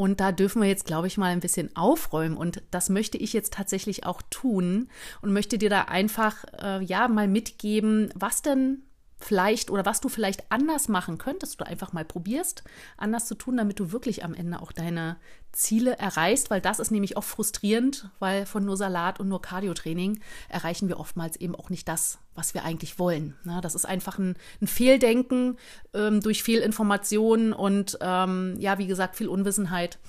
Und 0.02 0.20
da 0.20 0.32
dürfen 0.32 0.64
wir 0.64 0.68
jetzt, 0.68 0.88
glaube 0.88 1.06
ich, 1.06 1.20
mal 1.20 1.28
ein 1.28 1.42
bisschen 1.42 1.76
aufräumen. 1.76 2.36
Und 2.36 2.64
das 2.72 2.90
möchte 2.90 3.20
ich 3.20 3.34
jetzt 3.34 3.54
tatsächlich 3.54 4.04
auch 4.04 4.24
tun 4.32 4.90
und 5.22 5.32
möchte 5.32 5.60
dir 5.60 5.70
da 5.70 5.84
einfach, 5.84 6.44
äh, 6.60 6.84
ja, 6.84 7.08
mal 7.08 7.28
mitgeben, 7.28 8.10
was 8.16 8.42
denn 8.42 8.82
vielleicht 9.24 9.70
oder 9.70 9.86
was 9.86 10.02
du 10.02 10.10
vielleicht 10.10 10.52
anders 10.52 10.88
machen 10.88 11.18
könntest, 11.18 11.60
du 11.60 11.66
einfach 11.66 11.94
mal 11.94 12.06
probierst, 12.06 12.64
anders 12.98 13.28
zu 13.28 13.36
tun, 13.36 13.58
damit 13.58 13.80
du 13.80 13.92
wirklich 13.92 14.24
am 14.24 14.34
Ende 14.34 14.62
auch 14.62 14.72
deine 14.72 15.18
Ziele 15.52 15.98
erreichst, 15.98 16.50
weil 16.50 16.62
das 16.62 16.80
ist 16.80 16.92
nämlich 16.92 17.18
oft 17.18 17.30
frustrierend, 17.30 18.10
weil 18.20 18.46
von 18.46 18.64
nur 18.64 18.78
Salat 18.78 19.20
und 19.20 19.28
nur 19.28 19.42
Cardiotraining 19.42 20.22
erreichen 20.50 20.88
wir 20.88 21.00
oftmals 21.00 21.36
eben 21.36 21.56
auch 21.56 21.70
nicht 21.70 21.88
das, 21.88 22.20
was 22.36 22.54
wir 22.54 22.64
eigentlich 22.64 23.00
wollen. 23.00 23.36
Na, 23.44 23.62
das 23.62 23.76
ist 23.76 23.86
einfach 23.86 24.18
ein, 24.18 24.36
ein 24.62 24.68
Fehldenken 24.68 25.58
ähm, 25.94 26.22
durch 26.22 26.44
Fehlinformationen 26.44 27.54
und 27.54 27.98
ähm, 28.02 28.56
ja, 28.60 28.78
wie 28.78 28.88
gesagt, 28.88 29.16
viel 29.16 29.28
Unwissenheit. 29.28 30.00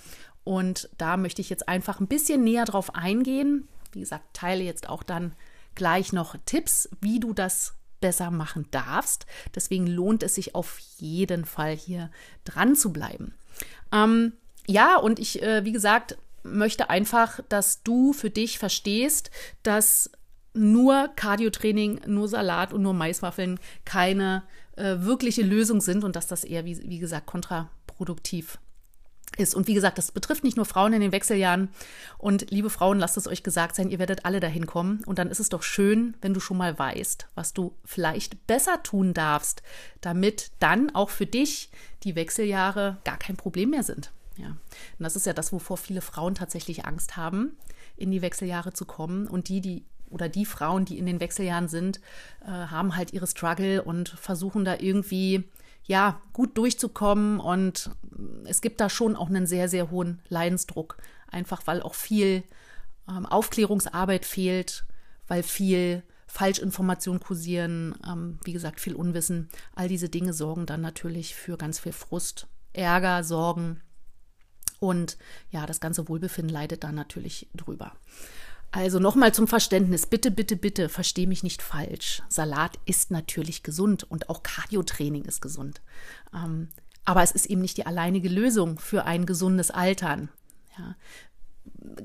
Und 0.44 0.88
da 0.98 1.16
möchte 1.16 1.40
ich 1.40 1.50
jetzt 1.50 1.68
einfach 1.68 2.00
ein 2.00 2.08
bisschen 2.08 2.42
näher 2.44 2.64
drauf 2.64 2.94
eingehen. 2.94 3.68
Wie 3.92 4.00
gesagt, 4.00 4.24
teile 4.32 4.62
jetzt 4.64 4.88
auch 4.88 5.02
dann 5.02 5.34
gleich 5.74 6.12
noch 6.12 6.36
Tipps, 6.44 6.88
wie 7.00 7.20
du 7.20 7.32
das 7.32 7.74
besser 8.02 8.30
machen 8.30 8.66
darfst. 8.70 9.24
Deswegen 9.54 9.86
lohnt 9.86 10.22
es 10.22 10.34
sich 10.34 10.54
auf 10.54 10.78
jeden 10.98 11.46
Fall 11.46 11.74
hier 11.74 12.10
dran 12.44 12.76
zu 12.76 12.92
bleiben. 12.92 13.34
Ähm, 13.90 14.34
ja, 14.66 14.96
und 14.96 15.18
ich, 15.18 15.42
äh, 15.42 15.64
wie 15.64 15.72
gesagt, 15.72 16.18
möchte 16.42 16.90
einfach, 16.90 17.40
dass 17.48 17.82
du 17.82 18.12
für 18.12 18.30
dich 18.30 18.58
verstehst, 18.58 19.30
dass 19.62 20.10
nur 20.52 21.08
Cardiotraining, 21.16 22.02
nur 22.06 22.28
Salat 22.28 22.74
und 22.74 22.82
nur 22.82 22.92
Maiswaffeln 22.92 23.58
keine 23.86 24.42
äh, 24.76 24.96
wirkliche 24.98 25.42
Lösung 25.42 25.80
sind 25.80 26.04
und 26.04 26.14
dass 26.14 26.26
das 26.26 26.44
eher, 26.44 26.66
wie, 26.66 26.78
wie 26.88 26.98
gesagt, 26.98 27.26
kontraproduktiv 27.26 28.58
ist. 29.36 29.54
Und 29.54 29.66
wie 29.66 29.74
gesagt, 29.74 29.98
das 29.98 30.12
betrifft 30.12 30.44
nicht 30.44 30.56
nur 30.56 30.66
Frauen 30.66 30.92
in 30.92 31.00
den 31.00 31.12
Wechseljahren. 31.12 31.68
Und 32.18 32.50
liebe 32.50 32.70
Frauen, 32.70 32.98
lasst 32.98 33.16
es 33.16 33.28
euch 33.28 33.42
gesagt 33.42 33.76
sein, 33.76 33.90
ihr 33.90 33.98
werdet 33.98 34.24
alle 34.24 34.40
dahin 34.40 34.66
kommen. 34.66 35.02
Und 35.04 35.18
dann 35.18 35.30
ist 35.30 35.40
es 35.40 35.48
doch 35.48 35.62
schön, 35.62 36.16
wenn 36.20 36.34
du 36.34 36.40
schon 36.40 36.56
mal 36.56 36.78
weißt, 36.78 37.26
was 37.34 37.52
du 37.52 37.74
vielleicht 37.84 38.46
besser 38.46 38.82
tun 38.82 39.14
darfst, 39.14 39.62
damit 40.00 40.50
dann 40.58 40.94
auch 40.94 41.10
für 41.10 41.26
dich 41.26 41.70
die 42.04 42.16
Wechseljahre 42.16 42.98
gar 43.04 43.18
kein 43.18 43.36
Problem 43.36 43.70
mehr 43.70 43.82
sind. 43.82 44.12
Ja. 44.36 44.48
Und 44.48 44.58
das 45.00 45.16
ist 45.16 45.26
ja 45.26 45.32
das, 45.32 45.52
wovor 45.52 45.76
viele 45.76 46.00
Frauen 46.00 46.34
tatsächlich 46.34 46.84
Angst 46.84 47.16
haben, 47.16 47.56
in 47.96 48.10
die 48.10 48.22
Wechseljahre 48.22 48.72
zu 48.72 48.84
kommen. 48.84 49.26
Und 49.26 49.48
die, 49.48 49.60
die 49.60 49.84
oder 50.12 50.28
die 50.28 50.44
Frauen, 50.44 50.84
die 50.84 50.98
in 50.98 51.06
den 51.06 51.20
Wechseljahren 51.20 51.68
sind, 51.68 52.00
äh, 52.44 52.50
haben 52.50 52.96
halt 52.96 53.12
ihre 53.12 53.26
Struggle 53.26 53.82
und 53.82 54.10
versuchen 54.10 54.64
da 54.64 54.76
irgendwie 54.78 55.44
ja, 55.84 56.20
gut 56.32 56.56
durchzukommen. 56.56 57.40
Und 57.40 57.90
es 58.44 58.60
gibt 58.60 58.80
da 58.80 58.88
schon 58.88 59.16
auch 59.16 59.28
einen 59.28 59.46
sehr, 59.46 59.68
sehr 59.68 59.90
hohen 59.90 60.20
Leidensdruck. 60.28 60.96
Einfach 61.30 61.66
weil 61.66 61.82
auch 61.82 61.94
viel 61.94 62.44
ähm, 63.08 63.26
Aufklärungsarbeit 63.26 64.24
fehlt, 64.24 64.84
weil 65.26 65.42
viel 65.42 66.02
Falschinformationen 66.26 67.20
kursieren, 67.20 67.94
ähm, 68.06 68.38
wie 68.44 68.52
gesagt, 68.52 68.80
viel 68.80 68.94
Unwissen. 68.94 69.48
All 69.74 69.88
diese 69.88 70.08
Dinge 70.08 70.32
sorgen 70.32 70.66
dann 70.66 70.80
natürlich 70.80 71.34
für 71.34 71.56
ganz 71.56 71.78
viel 71.78 71.92
Frust, 71.92 72.46
Ärger, 72.72 73.22
Sorgen. 73.22 73.80
Und 74.80 75.18
ja, 75.50 75.66
das 75.66 75.78
ganze 75.78 76.08
Wohlbefinden 76.08 76.52
leidet 76.52 76.84
dann 76.84 76.94
natürlich 76.94 77.48
drüber. 77.54 77.92
Also 78.72 78.98
nochmal 78.98 79.34
zum 79.34 79.46
Verständnis, 79.46 80.06
bitte, 80.06 80.30
bitte, 80.30 80.56
bitte, 80.56 80.88
versteh 80.88 81.26
mich 81.26 81.42
nicht 81.42 81.60
falsch. 81.60 82.22
Salat 82.30 82.78
ist 82.86 83.10
natürlich 83.10 83.62
gesund 83.62 84.02
und 84.10 84.30
auch 84.30 84.42
Cardiotraining 84.42 85.26
ist 85.26 85.42
gesund. 85.42 85.82
Ähm, 86.34 86.68
aber 87.04 87.22
es 87.22 87.32
ist 87.32 87.46
eben 87.46 87.60
nicht 87.60 87.76
die 87.76 87.84
alleinige 87.84 88.30
Lösung 88.30 88.78
für 88.78 89.04
ein 89.04 89.26
gesundes 89.26 89.70
Altern. 89.70 90.30
Ja. 90.78 90.96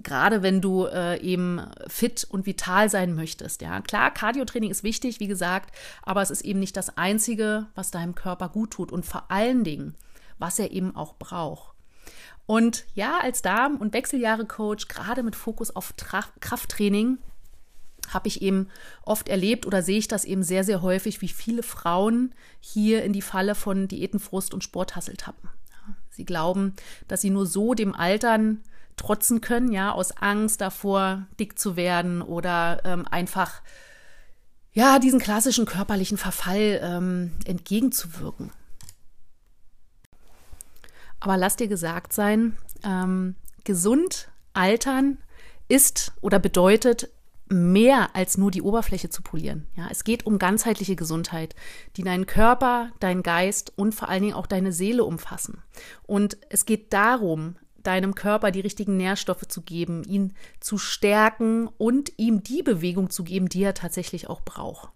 Gerade 0.03 0.43
wenn 0.43 0.59
du 0.59 0.85
äh, 0.85 1.21
eben 1.21 1.61
fit 1.87 2.27
und 2.29 2.45
vital 2.45 2.89
sein 2.89 3.15
möchtest. 3.15 3.61
Ja, 3.61 3.79
klar, 3.79 4.13
Cardiotraining 4.13 4.69
ist 4.69 4.83
wichtig, 4.83 5.21
wie 5.21 5.27
gesagt, 5.27 5.73
aber 6.03 6.21
es 6.21 6.31
ist 6.31 6.41
eben 6.41 6.59
nicht 6.59 6.75
das 6.75 6.97
Einzige, 6.97 7.67
was 7.75 7.91
deinem 7.91 8.13
Körper 8.13 8.49
gut 8.49 8.71
tut 8.71 8.91
und 8.91 9.05
vor 9.05 9.31
allen 9.31 9.63
Dingen, 9.63 9.95
was 10.37 10.59
er 10.59 10.71
eben 10.71 10.95
auch 10.97 11.15
braucht. 11.15 11.76
Und 12.47 12.85
ja, 12.95 13.19
als 13.21 13.43
Darm- 13.43 13.75
und 13.75 13.93
Wechseljahre-Coach, 13.93 14.87
gerade 14.87 15.21
mit 15.21 15.35
Fokus 15.35 15.75
auf 15.75 15.93
Tra 15.93 16.23
Krafttraining, 16.39 17.19
habe 18.09 18.29
ich 18.29 18.41
eben 18.41 18.69
oft 19.03 19.27
erlebt 19.27 19.65
oder 19.65 19.83
sehe 19.83 19.99
ich 19.99 20.07
das 20.07 20.23
eben 20.23 20.41
sehr, 20.43 20.63
sehr 20.63 20.81
häufig, 20.81 21.21
wie 21.21 21.27
viele 21.27 21.61
Frauen 21.61 22.33
hier 22.61 23.03
in 23.03 23.11
die 23.11 23.21
Falle 23.21 23.53
von 23.53 23.89
Diätenfrust 23.89 24.53
und 24.53 24.63
Sporthassel 24.63 25.17
tappen. 25.17 25.49
Sie 26.09 26.25
glauben, 26.25 26.73
dass 27.09 27.21
sie 27.21 27.29
nur 27.29 27.45
so 27.45 27.73
dem 27.73 27.93
Altern 27.93 28.63
trotzen 28.95 29.41
können, 29.41 29.71
ja, 29.71 29.91
aus 29.91 30.15
Angst 30.17 30.61
davor, 30.61 31.27
dick 31.39 31.59
zu 31.59 31.75
werden 31.75 32.21
oder 32.21 32.81
ähm, 32.85 33.05
einfach 33.05 33.61
ja, 34.71 34.99
diesen 34.99 35.19
klassischen 35.19 35.65
körperlichen 35.65 36.17
Verfall 36.17 36.79
ähm, 36.81 37.31
entgegenzuwirken. 37.45 38.51
Aber 41.19 41.37
lass 41.37 41.55
dir 41.55 41.67
gesagt 41.67 42.13
sein, 42.13 42.57
ähm, 42.83 43.35
gesund 43.63 44.29
altern 44.53 45.17
ist 45.67 46.13
oder 46.21 46.39
bedeutet 46.39 47.09
mehr 47.49 48.15
als 48.15 48.37
nur 48.37 48.51
die 48.51 48.61
Oberfläche 48.61 49.09
zu 49.09 49.21
polieren. 49.21 49.67
Ja, 49.75 49.87
es 49.89 50.03
geht 50.03 50.25
um 50.25 50.37
ganzheitliche 50.37 50.95
Gesundheit, 50.95 51.55
die 51.95 52.03
deinen 52.03 52.25
Körper, 52.25 52.91
deinen 52.99 53.23
Geist 53.23 53.71
und 53.75 53.95
vor 53.95 54.09
allen 54.09 54.23
Dingen 54.23 54.33
auch 54.33 54.47
deine 54.47 54.73
Seele 54.73 55.03
umfassen. 55.03 55.61
Und 56.05 56.37
es 56.49 56.65
geht 56.65 56.91
darum, 56.91 57.55
deinem 57.83 58.15
Körper 58.15 58.51
die 58.51 58.59
richtigen 58.59 58.97
Nährstoffe 58.97 59.47
zu 59.47 59.61
geben, 59.61 60.03
ihn 60.03 60.33
zu 60.59 60.77
stärken 60.77 61.69
und 61.77 62.11
ihm 62.17 62.43
die 62.43 62.63
Bewegung 62.63 63.09
zu 63.09 63.23
geben, 63.23 63.47
die 63.47 63.63
er 63.63 63.73
tatsächlich 63.73 64.29
auch 64.29 64.41
braucht. 64.41 64.89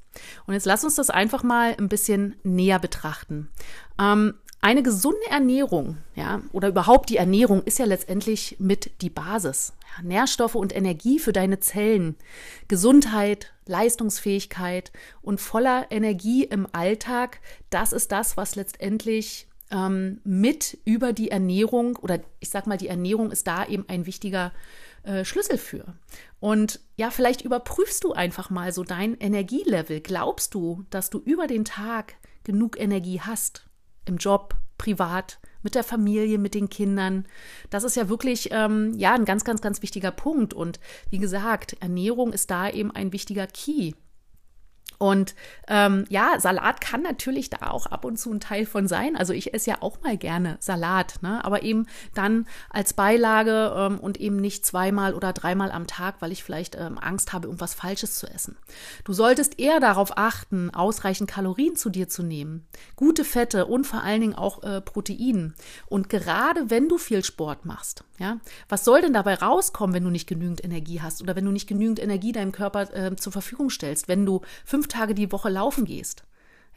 Und 0.46 0.54
jetzt 0.54 0.66
lass 0.66 0.84
uns 0.84 0.96
das 0.96 1.10
einfach 1.10 1.42
mal 1.42 1.74
ein 1.78 1.88
bisschen 1.88 2.36
näher 2.44 2.80
betrachten. 2.80 3.50
Ähm, 3.98 4.34
eine 4.62 4.84
gesunde 4.84 5.28
Ernährung, 5.30 5.98
ja, 6.16 6.42
oder 6.52 6.68
überhaupt 6.68 7.10
die 7.10 7.18
Ernährung 7.18 7.64
ist 7.64 7.80
ja 7.80 7.86
letztendlich 7.86 8.58
mit 8.60 8.92
die 9.02 9.10
Basis. 9.10 9.74
Ja, 9.98 10.04
Nährstoffe 10.04 10.56
und 10.56 10.76
Energie 10.76 11.18
für 11.18 11.34
deine 11.34 11.60
Zellen, 11.60 12.16
Gesundheit, 12.68 13.54
Leistungsfähigkeit 13.66 14.92
und 15.24 15.42
voller 15.42 15.88
Energie 15.90 16.44
im 16.44 16.68
Alltag, 16.72 17.40
das 17.72 17.92
ist 17.92 18.12
das, 18.12 18.38
was 18.38 18.56
letztendlich 18.56 19.48
ähm, 19.72 20.22
mit 20.24 20.78
über 20.86 21.12
die 21.12 21.32
Ernährung 21.32 21.96
oder 21.96 22.20
ich 22.40 22.50
sag 22.50 22.68
mal, 22.68 22.78
die 22.78 22.88
Ernährung 22.88 23.32
ist 23.32 23.48
da 23.48 23.66
eben 23.66 23.86
ein 23.88 24.06
wichtiger 24.06 24.52
äh, 25.04 25.26
Schlüssel 25.26 25.58
für. 25.58 25.96
Und 26.40 26.82
ja, 26.98 27.10
vielleicht 27.10 27.42
überprüfst 27.42 28.04
du 28.04 28.14
einfach 28.14 28.52
mal 28.52 28.72
so 28.74 28.84
dein 28.84 29.18
Energielevel. 29.18 30.02
Glaubst 30.02 30.54
du, 30.54 30.84
dass 30.92 31.10
du 31.10 31.18
über 31.20 31.48
den 31.48 31.66
Tag 31.66 32.16
genug 32.44 32.80
Energie 32.80 33.22
hast? 33.22 33.66
Im 34.06 34.18
Job, 34.18 34.56
privat, 34.78 35.40
mit 35.64 35.76
der 35.76 35.84
Familie, 35.84 36.38
mit 36.38 36.56
den 36.56 36.70
Kindern. 36.70 37.26
Das 37.70 37.84
ist 37.84 37.96
ja 37.96 38.10
wirklich 38.10 38.50
ähm, 38.52 38.94
ja 38.96 39.14
ein 39.14 39.26
ganz, 39.26 39.44
ganz, 39.44 39.62
ganz 39.62 39.82
wichtiger 39.82 40.12
Punkt. 40.12 40.54
Und 40.54 40.80
wie 41.10 41.20
gesagt, 41.20 41.76
Ernährung 41.80 42.34
ist 42.34 42.50
da 42.50 42.70
eben 42.70 42.92
ein 42.92 43.14
wichtiger 43.14 43.48
Key. 43.48 43.94
Und 45.02 45.34
ähm, 45.68 46.06
ja, 46.10 46.40
Salat 46.40 46.80
kann 46.80 47.02
natürlich 47.02 47.50
da 47.50 47.72
auch 47.72 47.88
ab 47.88 48.06
und 48.06 48.18
zu 48.18 48.32
ein 48.32 48.40
Teil 48.40 48.68
von 48.68 48.88
sein. 48.88 49.16
Also 49.16 49.34
ich 49.34 49.52
esse 49.52 49.72
ja 49.72 49.78
auch 49.82 50.00
mal 50.04 50.16
gerne 50.16 50.58
Salat, 50.60 51.16
ne? 51.24 51.44
aber 51.44 51.64
eben 51.64 51.88
dann 52.14 52.46
als 52.70 52.94
Beilage 52.94 53.74
ähm, 53.76 54.00
und 54.00 54.20
eben 54.20 54.36
nicht 54.36 54.64
zweimal 54.64 55.16
oder 55.16 55.34
dreimal 55.34 55.72
am 55.72 55.88
Tag, 55.88 56.18
weil 56.20 56.32
ich 56.32 56.44
vielleicht 56.44 56.76
ähm, 56.76 57.00
Angst 57.00 57.34
habe, 57.34 57.48
irgendwas 57.48 57.74
Falsches 57.74 58.20
zu 58.20 58.28
essen. 58.28 58.58
Du 59.04 59.14
solltest 59.14 59.60
eher 59.60 59.80
darauf 59.80 60.20
achten, 60.20 60.70
ausreichend 60.72 61.28
Kalorien 61.28 61.76
zu 61.76 61.90
dir 61.90 62.08
zu 62.08 62.22
nehmen, 62.22 62.68
gute 62.96 63.26
Fette 63.26 63.66
und 63.66 63.88
vor 63.88 64.04
allen 64.04 64.22
Dingen 64.22 64.36
auch 64.36 64.62
äh, 64.62 64.82
Protein. 64.82 65.56
Und 65.88 66.10
gerade 66.10 66.70
wenn 66.70 66.90
du 66.90 67.00
viel 67.00 67.26
Sport 67.26 67.66
machst, 67.66 68.04
ja, 68.20 68.38
was 68.70 68.86
soll 68.86 69.02
denn 69.02 69.14
dabei 69.14 69.34
rauskommen, 69.34 69.96
wenn 69.96 70.04
du 70.04 70.12
nicht 70.12 70.28
genügend 70.28 70.64
Energie 70.64 71.02
hast 71.02 71.24
oder 71.24 71.36
wenn 71.36 71.46
du 71.46 71.52
nicht 71.52 71.68
genügend 71.68 72.00
Energie 72.00 72.34
deinem 72.34 72.52
Körper 72.52 72.94
äh, 72.94 73.16
zur 73.16 73.32
Verfügung 73.32 73.72
stellst, 73.72 74.08
wenn 74.08 74.28
du 74.28 74.42
fünf 74.64 74.91
Tage 74.92 75.16
die 75.16 75.32
Woche 75.32 75.50
laufen 75.50 75.86
gehst? 75.86 76.24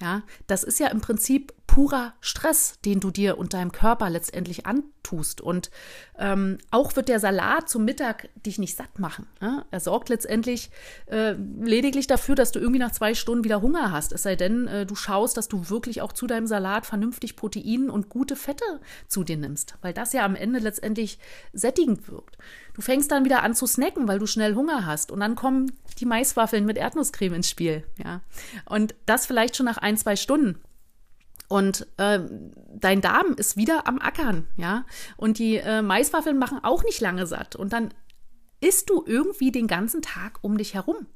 Ja, 0.01 0.23
das 0.49 0.65
ist 0.65 0.81
ja 0.81 0.89
im 0.89 1.01
Prinzip 1.01 1.53
purer 1.69 2.15
Stress, 2.21 2.81
den 2.85 2.99
du 3.01 3.11
dir 3.11 3.39
und 3.39 3.55
deinem 3.55 3.71
Körper 3.71 4.11
letztendlich 4.11 4.67
antust. 4.67 5.41
Und 5.41 5.71
ähm, 6.19 6.59
auch 6.73 6.97
wird 6.97 7.09
der 7.09 7.21
Salat 7.21 7.69
zum 7.69 7.85
Mittag 7.85 8.29
dich 8.35 8.59
nicht 8.59 8.77
satt 8.77 8.99
machen. 8.99 9.27
Ja? 9.41 9.65
Er 9.71 9.81
sorgt 9.81 10.09
letztendlich 10.09 10.71
äh, 11.07 11.33
lediglich 11.33 12.09
dafür, 12.09 12.35
dass 12.35 12.51
du 12.51 12.59
irgendwie 12.59 12.81
nach 12.81 12.91
zwei 12.93 13.15
Stunden 13.15 13.45
wieder 13.45 13.63
Hunger 13.63 13.93
hast. 13.93 14.13
Es 14.13 14.25
sei 14.25 14.35
denn, 14.35 14.67
äh, 14.67 14.85
du 14.85 14.97
schaust, 14.97 15.37
dass 15.37 15.49
du 15.49 15.71
wirklich 15.71 16.03
auch 16.03 16.13
zu 16.13 16.27
deinem 16.27 16.49
Salat 16.49 16.87
vernünftig 16.87 17.37
Protein 17.37 17.89
und 17.89 18.09
gute 18.09 18.35
Fette 18.35 18.65
zu 19.07 19.23
dir 19.23 19.37
nimmst, 19.37 19.77
weil 19.81 19.93
das 19.93 20.13
ja 20.13 20.25
am 20.25 20.35
Ende 20.35 20.59
letztendlich 20.59 21.19
sättigend 21.53 22.09
wirkt. 22.09 22.37
Du 22.75 22.83
fängst 22.83 23.11
dann 23.11 23.25
wieder 23.25 23.43
an 23.43 23.55
zu 23.55 23.67
snacken, 23.67 24.07
weil 24.09 24.19
du 24.19 24.27
schnell 24.27 24.55
Hunger 24.55 24.85
hast. 24.85 25.11
Und 25.11 25.21
dann 25.21 25.37
kommen 25.37 25.73
die 25.99 26.07
Maiswaffeln 26.07 26.67
mit 26.67 26.77
Erdnusscreme 26.77 27.35
ins 27.35 27.49
Spiel. 27.49 27.85
Ja. 28.03 28.21
Und 28.67 28.95
das 29.07 29.27
vielleicht 29.27 29.57
schon 29.57 29.67
nach 29.67 29.79
ein, 29.79 29.97
zwei 29.97 30.17
Stunden. 30.17 30.61
Und 31.49 31.87
äh, 31.99 32.21
dein 32.75 33.01
Darm 33.01 33.35
ist 33.37 33.57
wieder 33.57 33.87
am 33.87 34.01
Ackern, 34.01 34.49
ja. 34.57 34.87
Und 35.17 35.39
die 35.39 35.57
äh, 35.57 35.83
Maiswaffeln 35.83 36.39
machen 36.39 36.59
auch 36.63 36.83
nicht 36.83 37.01
lange 37.01 37.27
satt. 37.27 37.55
Und 37.55 37.73
dann 37.73 37.95
isst 38.61 38.91
du 38.91 39.05
irgendwie 39.07 39.53
den 39.53 39.67
ganzen 39.67 40.03
Tag 40.03 40.39
um 40.41 40.59
dich 40.59 40.75
herum. 40.75 41.07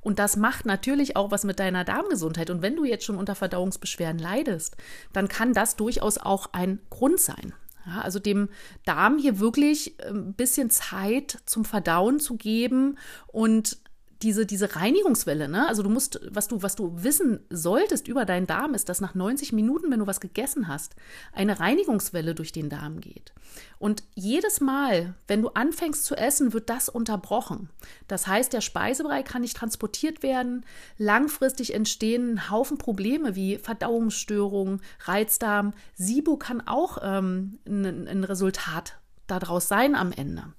Und 0.00 0.18
das 0.18 0.36
macht 0.36 0.66
natürlich 0.66 1.16
auch 1.16 1.30
was 1.30 1.44
mit 1.44 1.58
deiner 1.58 1.84
Darmgesundheit. 1.84 2.50
Und 2.50 2.62
wenn 2.62 2.76
du 2.76 2.84
jetzt 2.84 3.04
schon 3.04 3.18
unter 3.18 3.34
Verdauungsbeschwerden 3.34 4.20
leidest, 4.20 4.76
dann 5.12 5.28
kann 5.28 5.52
das 5.52 5.76
durchaus 5.76 6.18
auch 6.18 6.50
ein 6.52 6.80
Grund 6.88 7.20
sein. 7.20 7.52
Ja, 7.86 8.00
also 8.02 8.18
dem 8.18 8.48
Darm 8.84 9.18
hier 9.18 9.40
wirklich 9.40 9.96
ein 10.00 10.16
ähm, 10.16 10.34
bisschen 10.34 10.70
Zeit 10.70 11.38
zum 11.46 11.64
Verdauen 11.64 12.20
zu 12.20 12.36
geben 12.36 12.98
und 13.26 13.78
diese, 14.22 14.46
diese 14.46 14.76
Reinigungswelle, 14.76 15.48
ne? 15.48 15.66
Also 15.68 15.82
du 15.82 15.90
musst, 15.90 16.20
was 16.30 16.48
du, 16.48 16.62
was 16.62 16.76
du 16.76 17.02
wissen 17.02 17.40
solltest 17.50 18.08
über 18.08 18.24
deinen 18.24 18.46
Darm, 18.46 18.74
ist, 18.74 18.88
dass 18.88 19.00
nach 19.00 19.14
90 19.14 19.52
Minuten, 19.52 19.90
wenn 19.90 19.98
du 19.98 20.06
was 20.06 20.20
gegessen 20.20 20.68
hast, 20.68 20.94
eine 21.32 21.60
Reinigungswelle 21.60 22.34
durch 22.34 22.52
den 22.52 22.68
Darm 22.68 23.00
geht. 23.00 23.32
Und 23.78 24.04
jedes 24.14 24.60
Mal, 24.60 25.14
wenn 25.26 25.42
du 25.42 25.48
anfängst 25.48 26.04
zu 26.04 26.14
essen, 26.14 26.52
wird 26.52 26.70
das 26.70 26.88
unterbrochen. 26.88 27.68
Das 28.08 28.26
heißt, 28.26 28.52
der 28.52 28.60
Speisebrei 28.60 29.22
kann 29.22 29.42
nicht 29.42 29.56
transportiert 29.56 30.22
werden. 30.22 30.64
Langfristig 30.98 31.74
entstehen 31.74 32.50
Haufen 32.50 32.78
Probleme 32.78 33.34
wie 33.34 33.58
Verdauungsstörungen, 33.58 34.80
Reizdarm. 35.00 35.74
SIBO 35.94 36.36
kann 36.36 36.60
auch 36.60 36.98
ähm, 37.02 37.58
ein, 37.66 38.08
ein 38.08 38.24
Resultat 38.24 38.98
daraus 39.26 39.68
sein 39.68 39.94
am 39.94 40.12
Ende. 40.12 40.52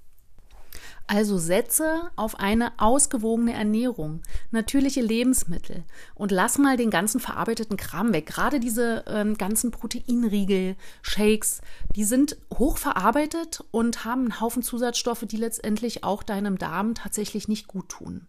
Also 1.14 1.38
setze 1.38 2.10
auf 2.16 2.40
eine 2.40 2.72
ausgewogene 2.80 3.54
Ernährung, 3.54 4.24
natürliche 4.50 5.02
Lebensmittel 5.02 5.84
und 6.16 6.32
lass 6.32 6.58
mal 6.58 6.76
den 6.76 6.90
ganzen 6.90 7.20
verarbeiteten 7.20 7.78
Kram 7.78 8.14
weg. 8.14 8.26
Gerade 8.26 8.60
diese 8.60 9.06
äh, 9.06 9.24
ganzen 9.36 9.70
Proteinriegel, 9.70 10.76
Shakes, 11.04 11.62
die 11.96 12.04
sind 12.04 12.38
hochverarbeitet 12.52 13.64
und 13.70 14.06
haben 14.06 14.22
einen 14.22 14.42
Haufen 14.42 14.64
Zusatzstoffe, 14.64 15.26
die 15.28 15.38
letztendlich 15.38 16.04
auch 16.04 16.24
deinem 16.24 16.58
Darm 16.58 16.96
tatsächlich 16.96 17.48
nicht 17.48 17.68
gut 17.68 17.90
tun. 17.90 18.26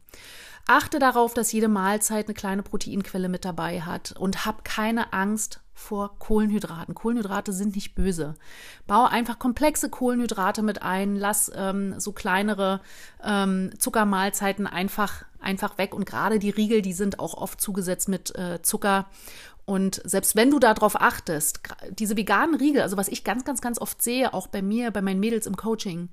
Achte 0.66 0.98
darauf, 0.98 1.34
dass 1.34 1.52
jede 1.52 1.68
Mahlzeit 1.68 2.26
eine 2.26 2.34
kleine 2.34 2.62
Proteinquelle 2.62 3.28
mit 3.28 3.44
dabei 3.44 3.82
hat 3.82 4.14
und 4.18 4.46
hab 4.46 4.64
keine 4.64 5.12
Angst 5.12 5.60
vor 5.74 6.18
Kohlenhydraten. 6.18 6.94
Kohlenhydrate 6.94 7.52
sind 7.52 7.74
nicht 7.74 7.94
böse. 7.94 8.34
Baue 8.86 9.10
einfach 9.10 9.38
komplexe 9.38 9.90
Kohlenhydrate 9.90 10.62
mit 10.62 10.82
ein, 10.82 11.16
lass 11.16 11.50
ähm, 11.54 11.98
so 11.98 12.12
kleinere 12.12 12.80
ähm, 13.22 13.72
Zuckermahlzeiten 13.78 14.66
einfach, 14.66 15.24
einfach 15.40 15.76
weg. 15.76 15.94
Und 15.94 16.06
gerade 16.06 16.38
die 16.38 16.50
Riegel, 16.50 16.80
die 16.80 16.92
sind 16.92 17.18
auch 17.18 17.34
oft 17.34 17.60
zugesetzt 17.60 18.08
mit 18.08 18.34
äh, 18.36 18.62
Zucker. 18.62 19.06
Und 19.66 20.00
selbst 20.04 20.36
wenn 20.36 20.50
du 20.50 20.58
darauf 20.58 21.00
achtest, 21.00 21.60
diese 21.90 22.16
veganen 22.16 22.54
Riegel, 22.54 22.82
also 22.82 22.96
was 22.96 23.08
ich 23.08 23.24
ganz, 23.24 23.44
ganz, 23.44 23.60
ganz 23.60 23.80
oft 23.80 24.00
sehe, 24.00 24.32
auch 24.32 24.46
bei 24.46 24.62
mir, 24.62 24.90
bei 24.90 25.02
meinen 25.02 25.20
Mädels 25.20 25.46
im 25.46 25.56
Coaching, 25.56 26.10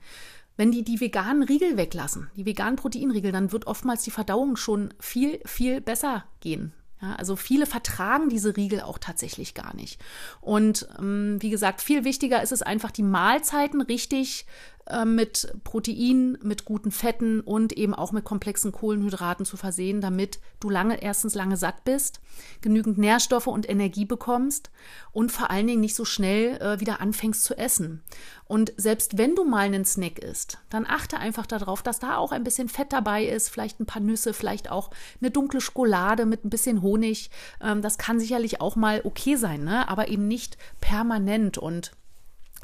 wenn 0.61 0.71
die 0.71 0.83
die 0.83 1.01
veganen 1.01 1.41
Riegel 1.41 1.75
weglassen, 1.75 2.29
die 2.35 2.45
veganen 2.45 2.75
Proteinriegel, 2.75 3.31
dann 3.31 3.51
wird 3.51 3.65
oftmals 3.65 4.03
die 4.03 4.11
Verdauung 4.11 4.57
schon 4.57 4.93
viel, 4.99 5.39
viel 5.43 5.81
besser 5.81 6.25
gehen. 6.39 6.71
Ja, 7.01 7.15
also 7.15 7.35
viele 7.35 7.65
vertragen 7.65 8.29
diese 8.29 8.55
Riegel 8.55 8.81
auch 8.81 8.99
tatsächlich 8.99 9.55
gar 9.55 9.75
nicht. 9.75 9.99
Und 10.39 10.87
ähm, 10.99 11.37
wie 11.39 11.49
gesagt, 11.49 11.81
viel 11.81 12.03
wichtiger 12.03 12.43
ist 12.43 12.51
es 12.51 12.61
einfach, 12.61 12.91
die 12.91 13.01
Mahlzeiten 13.01 13.81
richtig 13.81 14.45
äh, 14.87 15.05
mit 15.05 15.53
Protein, 15.63 16.37
mit 16.41 16.65
guten 16.65 16.91
Fetten 16.91 17.41
und 17.41 17.73
eben 17.73 17.93
auch 17.93 18.11
mit 18.11 18.23
komplexen 18.23 18.71
Kohlenhydraten 18.71 19.45
zu 19.45 19.57
versehen, 19.57 20.01
damit 20.01 20.39
du 20.59 20.69
lange, 20.69 21.01
erstens 21.01 21.35
lange 21.35 21.57
satt 21.57 21.83
bist, 21.83 22.19
genügend 22.61 22.97
Nährstoffe 22.97 23.47
und 23.47 23.69
Energie 23.69 24.05
bekommst 24.05 24.71
und 25.11 25.31
vor 25.31 25.51
allen 25.51 25.67
Dingen 25.67 25.81
nicht 25.81 25.95
so 25.95 26.05
schnell 26.05 26.57
äh, 26.61 26.79
wieder 26.79 27.01
anfängst 27.01 27.43
zu 27.43 27.57
essen. 27.57 28.01
Und 28.45 28.73
selbst 28.75 29.17
wenn 29.17 29.35
du 29.35 29.45
mal 29.45 29.65
einen 29.65 29.85
Snack 29.85 30.19
isst, 30.19 30.59
dann 30.69 30.85
achte 30.85 31.17
einfach 31.17 31.45
darauf, 31.45 31.83
dass 31.83 31.99
da 31.99 32.17
auch 32.17 32.31
ein 32.31 32.43
bisschen 32.43 32.67
Fett 32.67 32.91
dabei 32.91 33.25
ist, 33.25 33.49
vielleicht 33.49 33.79
ein 33.79 33.85
paar 33.85 34.01
Nüsse, 34.01 34.33
vielleicht 34.33 34.71
auch 34.71 34.89
eine 35.21 35.31
dunkle 35.31 35.61
Schokolade 35.61 36.25
mit 36.25 36.43
ein 36.43 36.49
bisschen 36.49 36.81
Honig. 36.81 37.29
Ähm, 37.61 37.81
das 37.81 37.97
kann 37.97 38.19
sicherlich 38.19 38.61
auch 38.61 38.75
mal 38.75 39.01
okay 39.03 39.35
sein, 39.35 39.63
ne? 39.63 39.87
aber 39.87 40.07
eben 40.07 40.27
nicht 40.27 40.57
permanent 40.79 41.57
und 41.57 41.91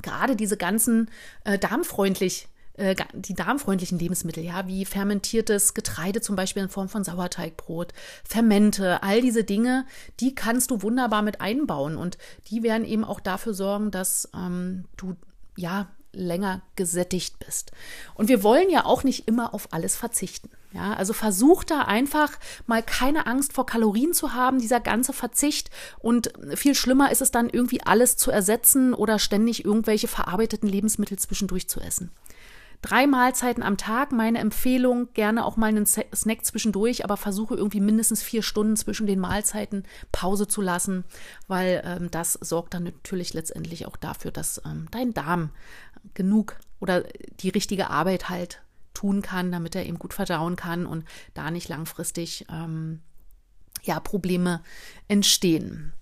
gerade 0.02 0.36
diese 0.36 0.58
ganzen 0.58 1.10
äh, 1.44 1.58
darmfreundlich 1.58 2.48
äh, 2.78 2.96
die 3.14 3.34
darmfreundlichen 3.34 3.98
Lebensmittel, 3.98 4.44
ja, 4.44 4.68
wie 4.68 4.86
fermentiertes 4.86 5.74
Getreide 5.74 6.22
zum 6.22 6.36
Beispiel 6.36 6.64
in 6.64 6.70
Form 6.70 6.90
von 6.90 7.04
Sauerteigbrot, 7.04 7.92
Fermente, 8.24 9.02
all 9.02 9.22
diese 9.22 9.44
Dinge, 9.44 9.86
die 10.20 10.36
kannst 10.36 10.70
du 10.70 10.84
wunderbar 10.84 11.24
mit 11.24 11.42
einbauen. 11.42 11.98
Und 11.98 12.20
die 12.50 12.62
werden 12.62 12.86
eben 12.86 13.04
auch 13.04 13.20
dafür 13.20 13.56
sorgen, 13.56 13.90
dass 13.90 14.30
ähm, 14.36 14.86
du 14.96 15.16
ja 15.56 15.88
länger 16.18 16.62
gesättigt 16.76 17.40
bist. 17.40 17.72
Und 18.16 18.30
wir 18.30 18.44
wollen 18.44 18.70
ja 18.70 18.86
auch 18.86 19.04
nicht 19.04 19.28
immer 19.28 19.54
auf 19.54 19.70
alles 19.72 19.96
verzichten. 19.96 20.50
Ja, 20.74 20.94
also 20.94 21.14
versuch 21.14 21.64
da 21.64 21.84
einfach 21.84 22.34
mal 22.66 22.84
keine 22.84 23.26
Angst 23.26 23.54
vor 23.54 23.66
Kalorien 23.66 24.14
zu 24.14 24.34
haben, 24.34 24.60
dieser 24.60 24.80
ganze 24.80 25.14
Verzicht. 25.14 25.70
Und 26.00 26.34
viel 26.56 26.76
schlimmer 26.76 27.12
ist 27.12 27.22
es 27.22 27.32
dann 27.32 27.50
irgendwie 27.50 27.82
alles 27.82 28.18
zu 28.18 28.32
ersetzen 28.32 28.94
oder 28.94 29.18
ständig 29.18 29.64
irgendwelche 29.64 30.08
verarbeiteten 30.08 30.68
Lebensmittel 30.68 31.18
zwischendurch 31.18 31.70
zu 31.70 31.80
essen. 31.80 32.12
Drei 32.84 33.08
Mahlzeiten 33.08 33.64
am 33.64 33.78
Tag, 33.78 34.12
meine 34.12 34.38
Empfehlung, 34.38 35.12
gerne 35.14 35.46
auch 35.46 35.58
mal 35.58 35.68
einen 35.68 35.88
Snack 35.88 36.46
zwischendurch, 36.46 37.04
aber 37.04 37.18
versuche 37.18 37.56
irgendwie 37.56 37.80
mindestens 37.80 38.22
vier 38.22 38.44
Stunden 38.44 38.76
zwischen 38.76 39.08
den 39.08 39.20
Mahlzeiten 39.20 39.84
Pause 40.12 40.48
zu 40.48 40.62
lassen, 40.62 41.04
weil 41.48 41.82
ähm, 41.84 42.12
das 42.12 42.34
sorgt 42.34 42.76
dann 42.76 42.84
natürlich 42.84 43.34
letztendlich 43.34 43.88
auch 43.88 43.98
dafür, 43.98 44.30
dass 44.30 44.62
ähm, 44.64 44.88
dein 44.92 45.16
Darm 45.16 45.50
genug 46.14 46.60
oder 46.80 47.04
die 47.40 47.50
richtige 47.50 47.90
Arbeit 47.90 48.30
halt 48.30 48.62
tun 48.94 49.22
kann, 49.22 49.52
damit 49.52 49.76
er 49.76 49.86
eben 49.86 50.00
gut 50.00 50.14
verdauen 50.14 50.56
kann 50.56 50.86
und 50.86 51.06
da 51.34 51.52
nicht 51.52 51.70
langfristig 51.70 52.46
ähm, 52.52 53.02
ja, 53.84 54.00
Probleme 54.00 54.64
entstehen. 55.08 55.94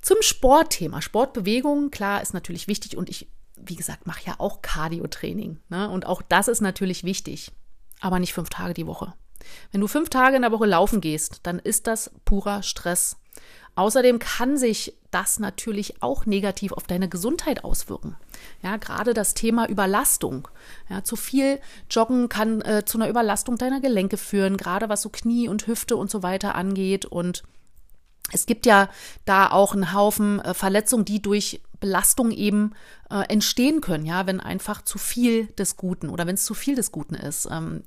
Zum 0.00 0.16
Sportthema. 0.22 1.02
Sportbewegung, 1.02 1.90
klar, 1.90 2.22
ist 2.22 2.32
natürlich 2.32 2.68
wichtig 2.68 2.96
und 2.96 3.10
ich 3.10 3.28
wie 3.64 3.76
gesagt, 3.76 4.06
mache 4.06 4.24
ja 4.26 4.34
auch 4.38 4.62
Cardio-Training. 4.62 5.60
Ne? 5.68 5.88
Und 5.88 6.06
auch 6.06 6.22
das 6.22 6.48
ist 6.48 6.60
natürlich 6.60 7.04
wichtig, 7.04 7.52
aber 8.00 8.18
nicht 8.18 8.32
fünf 8.32 8.48
Tage 8.48 8.74
die 8.74 8.86
Woche. 8.86 9.14
Wenn 9.72 9.80
du 9.80 9.86
fünf 9.86 10.10
Tage 10.10 10.36
in 10.36 10.42
der 10.42 10.52
Woche 10.52 10.66
laufen 10.66 11.00
gehst, 11.00 11.40
dann 11.44 11.58
ist 11.58 11.86
das 11.86 12.10
purer 12.24 12.62
Stress. 12.62 13.16
Außerdem 13.76 14.18
kann 14.18 14.56
sich 14.56 14.94
das 15.10 15.38
natürlich 15.38 16.02
auch 16.02 16.26
negativ 16.26 16.72
auf 16.72 16.84
deine 16.84 17.08
Gesundheit 17.08 17.64
auswirken. 17.64 18.16
Ja, 18.62 18.76
gerade 18.76 19.14
das 19.14 19.34
Thema 19.34 19.68
Überlastung. 19.68 20.48
Ja, 20.88 21.02
zu 21.04 21.16
viel 21.16 21.60
Joggen 21.90 22.28
kann 22.28 22.60
äh, 22.62 22.84
zu 22.84 22.98
einer 22.98 23.08
Überlastung 23.08 23.56
deiner 23.56 23.80
Gelenke 23.80 24.16
führen, 24.16 24.56
gerade 24.56 24.88
was 24.88 25.02
so 25.02 25.08
Knie 25.08 25.48
und 25.48 25.66
Hüfte 25.66 25.96
und 25.96 26.10
so 26.10 26.22
weiter 26.22 26.54
angeht. 26.56 27.06
Und 27.06 27.42
es 28.32 28.46
gibt 28.46 28.66
ja 28.66 28.88
da 29.24 29.50
auch 29.50 29.72
einen 29.72 29.92
Haufen 29.94 30.40
äh, 30.40 30.54
Verletzungen, 30.54 31.04
die 31.04 31.22
durch 31.22 31.60
Belastung 31.80 32.30
eben 32.30 32.74
äh, 33.10 33.22
entstehen 33.28 33.80
können, 33.80 34.04
ja, 34.04 34.26
wenn 34.26 34.40
einfach 34.40 34.82
zu 34.82 34.98
viel 34.98 35.46
des 35.46 35.76
Guten 35.76 36.10
oder 36.10 36.26
wenn 36.26 36.34
es 36.34 36.44
zu 36.44 36.54
viel 36.54 36.74
des 36.74 36.92
Guten 36.92 37.14
ist. 37.14 37.48
Ähm, 37.50 37.84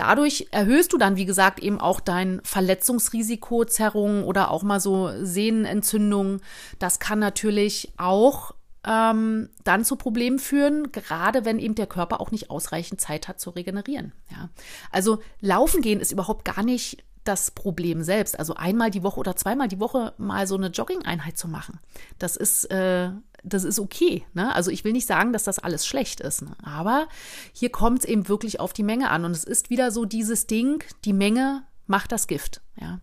dadurch 0.00 0.48
erhöhst 0.50 0.94
du 0.94 0.98
dann, 0.98 1.16
wie 1.16 1.26
gesagt, 1.26 1.60
eben 1.60 1.78
auch 1.78 2.00
dein 2.00 2.40
Verletzungsrisiko, 2.42 3.66
Zerrungen 3.66 4.24
oder 4.24 4.50
auch 4.50 4.62
mal 4.62 4.80
so 4.80 5.10
Sehnenentzündungen. 5.20 6.40
Das 6.78 7.00
kann 7.00 7.18
natürlich 7.18 7.92
auch 7.98 8.54
ähm, 8.86 9.50
dann 9.62 9.84
zu 9.84 9.96
Problemen 9.96 10.38
führen, 10.38 10.90
gerade 10.90 11.44
wenn 11.44 11.58
eben 11.58 11.74
der 11.74 11.86
Körper 11.86 12.22
auch 12.22 12.30
nicht 12.30 12.48
ausreichend 12.48 12.98
Zeit 12.98 13.28
hat 13.28 13.40
zu 13.40 13.50
regenerieren. 13.50 14.12
Ja. 14.30 14.48
Also 14.90 15.18
laufen 15.42 15.82
gehen 15.82 16.00
ist 16.00 16.12
überhaupt 16.12 16.46
gar 16.46 16.62
nicht 16.62 17.04
das 17.24 17.50
Problem 17.50 18.02
selbst. 18.02 18.38
Also 18.38 18.54
einmal 18.54 18.90
die 18.90 19.02
Woche 19.02 19.20
oder 19.20 19.36
zweimal 19.36 19.68
die 19.68 19.80
Woche 19.80 20.14
mal 20.16 20.46
so 20.46 20.56
eine 20.56 20.68
Jogging-Einheit 20.68 21.36
zu 21.36 21.46
machen. 21.46 21.78
Das 22.18 22.36
ist, 22.36 22.70
äh, 22.70 23.10
das 23.42 23.64
ist 23.64 23.78
okay. 23.78 24.24
Ne? 24.34 24.54
Also 24.54 24.70
ich 24.70 24.84
will 24.84 24.92
nicht 24.92 25.06
sagen, 25.06 25.32
dass 25.32 25.44
das 25.44 25.58
alles 25.58 25.86
schlecht 25.86 26.20
ist. 26.20 26.42
Ne? 26.42 26.52
Aber 26.62 27.08
hier 27.52 27.70
kommt 27.70 28.00
es 28.00 28.04
eben 28.04 28.28
wirklich 28.28 28.60
auf 28.60 28.72
die 28.72 28.82
Menge 28.82 29.10
an. 29.10 29.24
Und 29.24 29.32
es 29.32 29.44
ist 29.44 29.70
wieder 29.70 29.90
so 29.90 30.04
dieses 30.04 30.46
Ding, 30.46 30.84
die 31.04 31.12
Menge 31.12 31.64
macht 31.86 32.12
das 32.12 32.26
Gift. 32.26 32.60
Ja. 32.80 33.00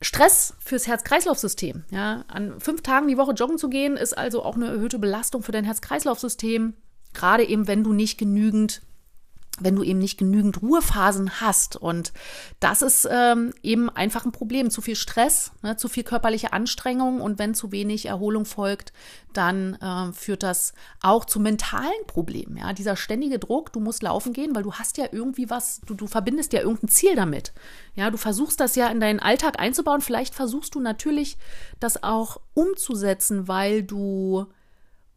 Stress 0.00 0.54
fürs 0.58 0.86
Herz-Kreislauf-System. 0.86 1.84
Ja, 1.90 2.24
an 2.28 2.58
fünf 2.58 2.82
Tagen 2.82 3.06
die 3.06 3.16
Woche 3.16 3.32
joggen 3.32 3.58
zu 3.58 3.68
gehen, 3.68 3.96
ist 3.96 4.18
also 4.18 4.42
auch 4.42 4.56
eine 4.56 4.66
erhöhte 4.66 4.98
Belastung 4.98 5.42
für 5.42 5.52
dein 5.52 5.64
Herz-Kreislauf-System. 5.64 6.74
Gerade 7.14 7.44
eben, 7.44 7.68
wenn 7.68 7.84
du 7.84 7.92
nicht 7.92 8.18
genügend 8.18 8.82
wenn 9.60 9.76
du 9.76 9.82
eben 9.82 9.98
nicht 9.98 10.18
genügend 10.18 10.62
Ruhephasen 10.62 11.40
hast. 11.40 11.76
Und 11.76 12.12
das 12.58 12.82
ist 12.82 13.06
ähm, 13.10 13.52
eben 13.62 13.90
einfach 13.90 14.24
ein 14.24 14.32
Problem. 14.32 14.70
Zu 14.70 14.80
viel 14.80 14.96
Stress, 14.96 15.52
ne, 15.62 15.76
zu 15.76 15.88
viel 15.88 16.04
körperliche 16.04 16.52
Anstrengung 16.52 17.20
und 17.20 17.38
wenn 17.38 17.54
zu 17.54 17.70
wenig 17.70 18.06
Erholung 18.06 18.44
folgt, 18.44 18.92
dann 19.32 19.74
äh, 19.74 20.12
führt 20.12 20.42
das 20.42 20.72
auch 21.00 21.24
zu 21.24 21.38
mentalen 21.38 22.06
Problemen. 22.06 22.56
Ja, 22.56 22.72
dieser 22.72 22.96
ständige 22.96 23.38
Druck, 23.38 23.72
du 23.72 23.80
musst 23.80 24.02
laufen 24.02 24.32
gehen, 24.32 24.54
weil 24.54 24.62
du 24.62 24.74
hast 24.74 24.98
ja 24.98 25.06
irgendwie 25.10 25.50
was, 25.50 25.80
du, 25.86 25.94
du 25.94 26.06
verbindest 26.06 26.52
ja 26.52 26.60
irgendein 26.60 26.88
Ziel 26.88 27.14
damit. 27.14 27.52
Ja, 27.94 28.10
du 28.10 28.16
versuchst 28.16 28.58
das 28.58 28.74
ja 28.74 28.88
in 28.88 29.00
deinen 29.00 29.20
Alltag 29.20 29.60
einzubauen. 29.60 30.00
Vielleicht 30.00 30.34
versuchst 30.34 30.74
du 30.74 30.80
natürlich 30.80 31.36
das 31.78 32.02
auch 32.02 32.40
umzusetzen, 32.54 33.48
weil 33.48 33.82
du 33.82 34.46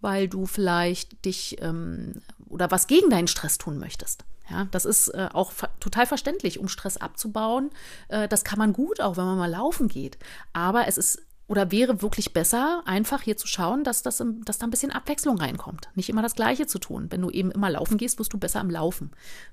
weil 0.01 0.27
du 0.27 0.45
vielleicht 0.45 1.25
dich 1.25 1.57
ähm, 1.61 2.21
oder 2.47 2.71
was 2.71 2.87
gegen 2.87 3.09
deinen 3.09 3.27
Stress 3.27 3.57
tun 3.57 3.79
möchtest. 3.79 4.25
Ja, 4.49 4.67
das 4.71 4.85
ist 4.85 5.07
äh, 5.09 5.29
auch 5.33 5.51
total 5.79 6.05
verständlich, 6.05 6.59
um 6.59 6.67
Stress 6.67 6.97
abzubauen. 6.97 7.71
Äh, 8.09 8.27
das 8.27 8.43
kann 8.43 8.59
man 8.59 8.73
gut, 8.73 9.01
auch 9.01 9.17
wenn 9.17 9.25
man 9.25 9.37
mal 9.37 9.49
laufen 9.49 9.87
geht. 9.87 10.17
Aber 10.53 10.87
es 10.87 10.97
ist 10.97 11.21
oder 11.47 11.71
wäre 11.71 12.01
wirklich 12.01 12.33
besser, 12.33 12.81
einfach 12.85 13.21
hier 13.21 13.37
zu 13.37 13.45
schauen, 13.45 13.83
dass, 13.83 14.01
das, 14.01 14.23
dass 14.45 14.57
da 14.57 14.65
ein 14.65 14.71
bisschen 14.71 14.91
Abwechslung 14.91 15.37
reinkommt. 15.37 15.89
Nicht 15.93 16.09
immer 16.09 16.23
das 16.23 16.33
Gleiche 16.35 16.65
zu 16.65 16.79
tun. 16.79 17.07
Wenn 17.11 17.21
du 17.21 17.29
eben 17.29 17.51
immer 17.51 17.69
laufen 17.69 17.97
gehst, 17.97 18.17
wirst 18.17 18.33
du 18.33 18.39
besser 18.39 18.61
am 18.61 18.71
Laufen. 18.71 19.11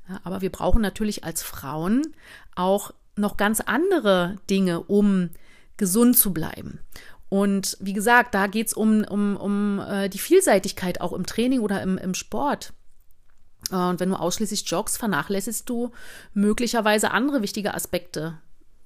Ja, 0.08 0.20
aber 0.24 0.40
wir 0.40 0.50
brauchen 0.50 0.80
natürlich 0.80 1.24
als 1.24 1.42
Frauen 1.42 2.14
auch 2.54 2.92
noch 3.14 3.36
ganz 3.36 3.60
andere 3.60 4.38
Dinge, 4.48 4.80
um 4.80 5.30
gesund 5.76 6.16
zu 6.16 6.32
bleiben. 6.32 6.80
Und 7.32 7.78
wie 7.80 7.94
gesagt, 7.94 8.34
da 8.34 8.46
geht 8.46 8.66
es 8.66 8.74
um, 8.74 9.04
um, 9.04 9.38
um 9.38 9.78
äh, 9.78 10.10
die 10.10 10.18
Vielseitigkeit 10.18 11.00
auch 11.00 11.14
im 11.14 11.24
Training 11.24 11.60
oder 11.60 11.80
im, 11.80 11.96
im 11.96 12.12
Sport. 12.12 12.74
Äh, 13.70 13.76
und 13.76 14.00
wenn 14.00 14.10
du 14.10 14.16
ausschließlich 14.16 14.68
joggst, 14.68 14.98
vernachlässigst 14.98 15.66
du 15.66 15.92
möglicherweise 16.34 17.10
andere 17.10 17.40
wichtige 17.40 17.72
Aspekte, 17.72 18.36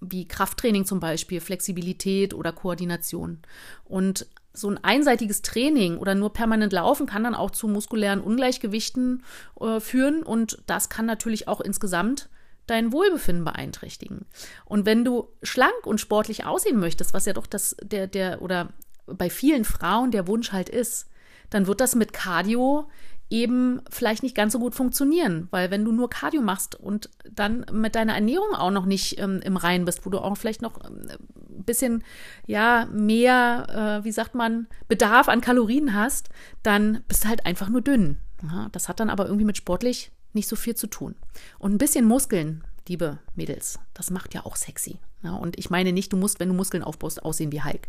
wie 0.01 0.29
Krafttraining 0.29 0.85
zum 0.85 1.01
Beispiel, 1.01 1.41
Flexibilität 1.41 2.35
oder 2.35 2.53
Koordination. 2.53 3.41
Und 3.83 4.29
so 4.53 4.71
ein 4.71 4.79
einseitiges 4.79 5.43
Training 5.43 5.99
oder 5.99 6.15
nur 6.15 6.33
permanent 6.33 6.73
laufen 6.73 7.07
kann 7.07 7.25
dann 7.25 7.35
auch 7.35 7.51
zu 7.51 7.67
muskulären 7.67 8.21
Ungleichgewichten 8.21 9.25
äh, 9.61 9.81
führen 9.81 10.23
und 10.23 10.63
das 10.69 10.89
kann 10.89 11.05
natürlich 11.05 11.49
auch 11.49 11.61
insgesamt 11.61 12.29
dein 12.67 12.93
Wohlbefinden 12.93 13.45
beeinträchtigen. 13.45 14.27
Und 14.65 14.87
wenn 14.87 15.05
du 15.05 15.29
schlank 15.43 15.87
und 15.87 16.01
sportlich 16.01 16.45
aussehen 16.45 16.79
möchtest, 16.79 17.15
was 17.15 17.27
ja 17.27 17.33
doch 17.33 17.47
das 17.47 17.77
der 17.83 18.07
der 18.07 18.43
oder 18.43 18.73
bei 19.07 19.31
vielen 19.31 19.65
Frauen 19.65 20.11
der 20.11 20.27
Wunsch 20.27 20.53
halt 20.53 20.69
ist, 20.69 21.09
dann 21.51 21.67
wird 21.67 21.81
das 21.81 21.95
mit 21.95 22.13
Cardio 22.13 22.89
eben 23.29 23.81
vielleicht 23.91 24.23
nicht 24.23 24.37
ganz 24.37 24.53
so 24.53 24.59
gut 24.59 24.75
funktionieren, 24.75 25.49
weil 25.51 25.71
wenn 25.71 25.85
du 25.85 25.91
nur 25.91 26.09
Cardio 26.09 26.43
machst 26.43 26.79
und 26.79 27.11
dann 27.29 27.67
mit 27.73 27.97
deiner 27.97 28.15
Ernährung 28.15 28.55
auch 28.55 28.71
noch 28.71 28.87
nicht 28.87 29.19
ähm, 29.19 29.41
im 29.43 29.57
Reinen 29.57 29.85
bist, 29.85 30.07
wo 30.07 30.11
du 30.11 30.19
auch 30.19 30.37
vielleicht 30.37 30.63
noch 30.63 30.81
ein 30.81 31.17
bisschen 31.65 32.05
ja 32.47 32.87
mehr, 32.93 34.01
äh, 34.01 34.05
wie 34.05 34.13
sagt 34.13 34.35
man, 34.35 34.69
Bedarf 34.87 35.29
an 35.29 35.41
Kalorien 35.41 35.95
hast, 35.95 36.29
dann 36.63 37.03
bist 37.09 37.25
du 37.25 37.29
halt 37.29 37.47
einfach 37.47 37.69
nur 37.69 37.81
dünn. 37.81 38.19
Ja, 38.43 38.69
das 38.71 38.89
hat 38.89 39.01
dann 39.01 39.11
aber 39.11 39.27
irgendwie 39.27 39.47
mit 39.47 39.57
sportlich 39.57 40.13
nicht 40.37 40.49
so 40.49 40.55
viel 40.55 40.77
zu 40.77 40.87
tun. 40.87 41.17
Und 41.59 41.75
ein 41.75 41.79
bisschen 41.79 42.05
Muskeln, 42.05 42.63
liebe 42.87 43.19
Mädels, 43.35 43.81
das 43.95 44.11
macht 44.11 44.35
ja 44.35 44.47
auch 44.47 44.55
sexy. 44.55 45.01
Ja, 45.25 45.35
und 45.35 45.59
ich 45.59 45.71
meine 45.71 45.93
nicht, 45.93 46.13
du 46.13 46.17
musst, 46.17 46.39
wenn 46.39 46.49
du 46.49 46.55
Muskeln 46.55 46.85
aufbaust, 46.85 47.25
aussehen 47.25 47.51
wie 47.51 47.65
Hulk. 47.65 47.89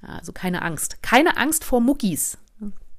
Also 0.00 0.32
keine 0.32 0.62
Angst. 0.62 1.00
Keine 1.02 1.36
Angst 1.36 1.62
vor 1.62 1.80
Muckis 1.80 2.38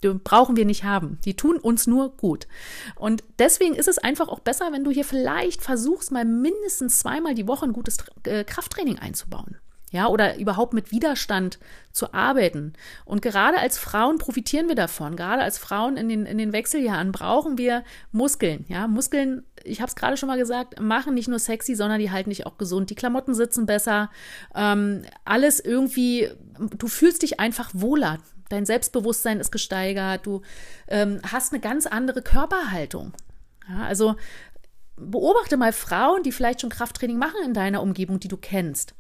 die 0.04 0.10
brauchen 0.10 0.56
wir 0.56 0.66
nicht 0.66 0.84
haben. 0.84 1.18
Die 1.26 1.36
tun 1.36 1.58
uns 1.58 1.88
nur 1.88 2.16
gut. 2.18 2.48
Und 2.96 3.24
deswegen 3.40 3.76
ist 3.76 3.88
es 3.88 3.98
einfach 3.98 4.28
auch 4.28 4.40
besser, 4.40 4.72
wenn 4.72 4.84
du 4.84 4.92
hier 4.92 5.06
vielleicht 5.06 5.62
versuchst, 5.62 6.12
mal 6.12 6.26
mindestens 6.26 7.00
zweimal 7.00 7.36
die 7.36 7.48
Woche 7.48 7.66
ein 7.66 7.74
gutes 7.74 7.98
äh, 8.24 8.44
Krafttraining 8.44 9.00
einzubauen. 9.00 9.58
Ja, 9.94 10.08
oder 10.08 10.40
überhaupt 10.40 10.74
mit 10.74 10.92
Widerstand 10.92 11.60
zu 11.92 12.16
arbeiten. 12.16 12.74
Und 13.06 13.22
gerade 13.22 13.60
als 13.60 13.78
Frauen 13.78 14.18
profitieren 14.18 14.68
wir 14.68 14.74
davon. 14.74 15.16
Gerade 15.16 15.44
als 15.44 15.60
Frauen 15.60 15.98
in 15.98 16.10
den, 16.10 16.26
in 16.26 16.40
den 16.40 16.52
Wechseljahren 16.52 17.12
brauchen 17.12 17.60
wir 17.60 17.84
Muskeln. 18.12 18.66
Ja, 18.68 18.88
Muskeln, 18.88 19.46
ich 19.64 19.82
habe 19.82 19.90
es 19.90 19.96
gerade 19.96 20.18
schon 20.18 20.28
mal 20.28 20.40
gesagt, 20.40 20.82
machen 20.82 21.14
nicht 21.14 21.28
nur 21.28 21.38
sexy, 21.38 21.76
sondern 21.76 22.00
die 22.00 22.10
halten 22.10 22.32
dich 22.32 22.48
auch 22.48 22.58
gesund. 22.58 22.90
Die 22.90 22.96
Klamotten 22.96 23.36
sitzen 23.36 23.68
besser. 23.68 24.10
Ähm, 24.56 25.04
alles 25.26 25.60
irgendwie, 25.60 26.28
du 26.58 26.88
fühlst 26.88 27.22
dich 27.22 27.40
einfach 27.40 27.70
wohler 27.74 28.18
dein 28.50 28.66
Selbstbewusstsein 28.66 29.40
ist 29.40 29.52
gesteigert, 29.52 30.26
du 30.26 30.42
ähm, 30.88 31.22
hast 31.24 31.54
eine 31.54 31.60
ganz 31.60 31.88
andere 31.88 32.22
Körperhaltung. 32.22 33.14
Ja, 33.68 33.86
also 33.86 34.16
beobachte 34.96 35.58
mal 35.58 35.74
Frauen, 35.74 36.24
die 36.24 36.32
vielleicht 36.32 36.62
schon 36.62 36.70
Krafttraining 36.70 37.18
machen 37.18 37.40
in 37.44 37.54
deiner 37.54 37.82
Umgebung, 37.82 38.20
die 38.20 38.28
du 38.28 38.38
kennst. 38.38 38.94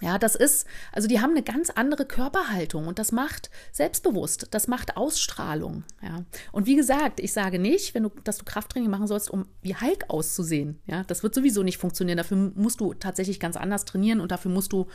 Ja, 0.00 0.16
das 0.18 0.36
ist, 0.36 0.66
also 0.92 1.08
die 1.08 1.20
haben 1.20 1.30
eine 1.30 1.42
ganz 1.42 1.70
andere 1.70 2.06
Körperhaltung 2.06 2.86
und 2.86 3.00
das 3.00 3.10
macht 3.10 3.50
selbstbewusst, 3.72 4.46
das 4.52 4.68
macht 4.68 4.96
Ausstrahlung. 4.96 5.82
Ja. 6.02 6.24
Und 6.52 6.66
wie 6.66 6.76
gesagt, 6.76 7.18
ich 7.18 7.32
sage 7.32 7.58
nicht, 7.58 7.94
wenn 7.94 8.04
du, 8.04 8.10
dass 8.22 8.38
du 8.38 8.44
Krafttraining 8.44 8.90
machen 8.90 9.08
sollst, 9.08 9.28
um 9.28 9.46
wie 9.60 9.74
Hulk 9.74 10.04
auszusehen. 10.08 10.78
Ja, 10.86 11.02
das 11.04 11.24
wird 11.24 11.34
sowieso 11.34 11.64
nicht 11.64 11.78
funktionieren. 11.78 12.16
Dafür 12.16 12.52
musst 12.54 12.80
du 12.80 12.94
tatsächlich 12.94 13.40
ganz 13.40 13.56
anders 13.56 13.84
trainieren 13.84 14.20
und 14.20 14.30
dafür 14.30 14.52
musst 14.52 14.72
du 14.72 14.86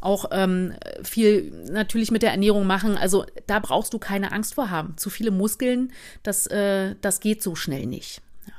auch 0.00 0.26
ähm, 0.30 0.72
viel 1.02 1.50
natürlich 1.70 2.10
mit 2.10 2.22
der 2.22 2.30
Ernährung 2.30 2.66
machen. 2.66 2.96
Also 2.96 3.26
da 3.46 3.58
brauchst 3.58 3.92
du 3.92 3.98
keine 3.98 4.32
Angst 4.32 4.54
vor 4.54 4.70
haben. 4.70 4.96
Zu 4.96 5.10
viele 5.10 5.30
Muskeln, 5.30 5.92
das, 6.22 6.46
äh, 6.46 6.94
das 7.02 7.20
geht 7.20 7.42
so 7.42 7.56
schnell 7.56 7.84
nicht. 7.84 8.22
Ja. 8.46 8.54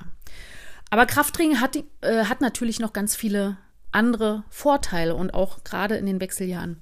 Aber 0.91 1.07
Krafttraining 1.07 1.59
hat, 1.59 1.75
äh, 2.01 2.25
hat 2.25 2.41
natürlich 2.41 2.79
noch 2.79 2.93
ganz 2.93 3.15
viele 3.15 3.57
andere 3.91 4.43
Vorteile 4.49 5.15
und 5.15 5.33
auch 5.33 5.63
gerade 5.63 5.95
in 5.97 6.05
den 6.05 6.21
Wechseljahren 6.21 6.81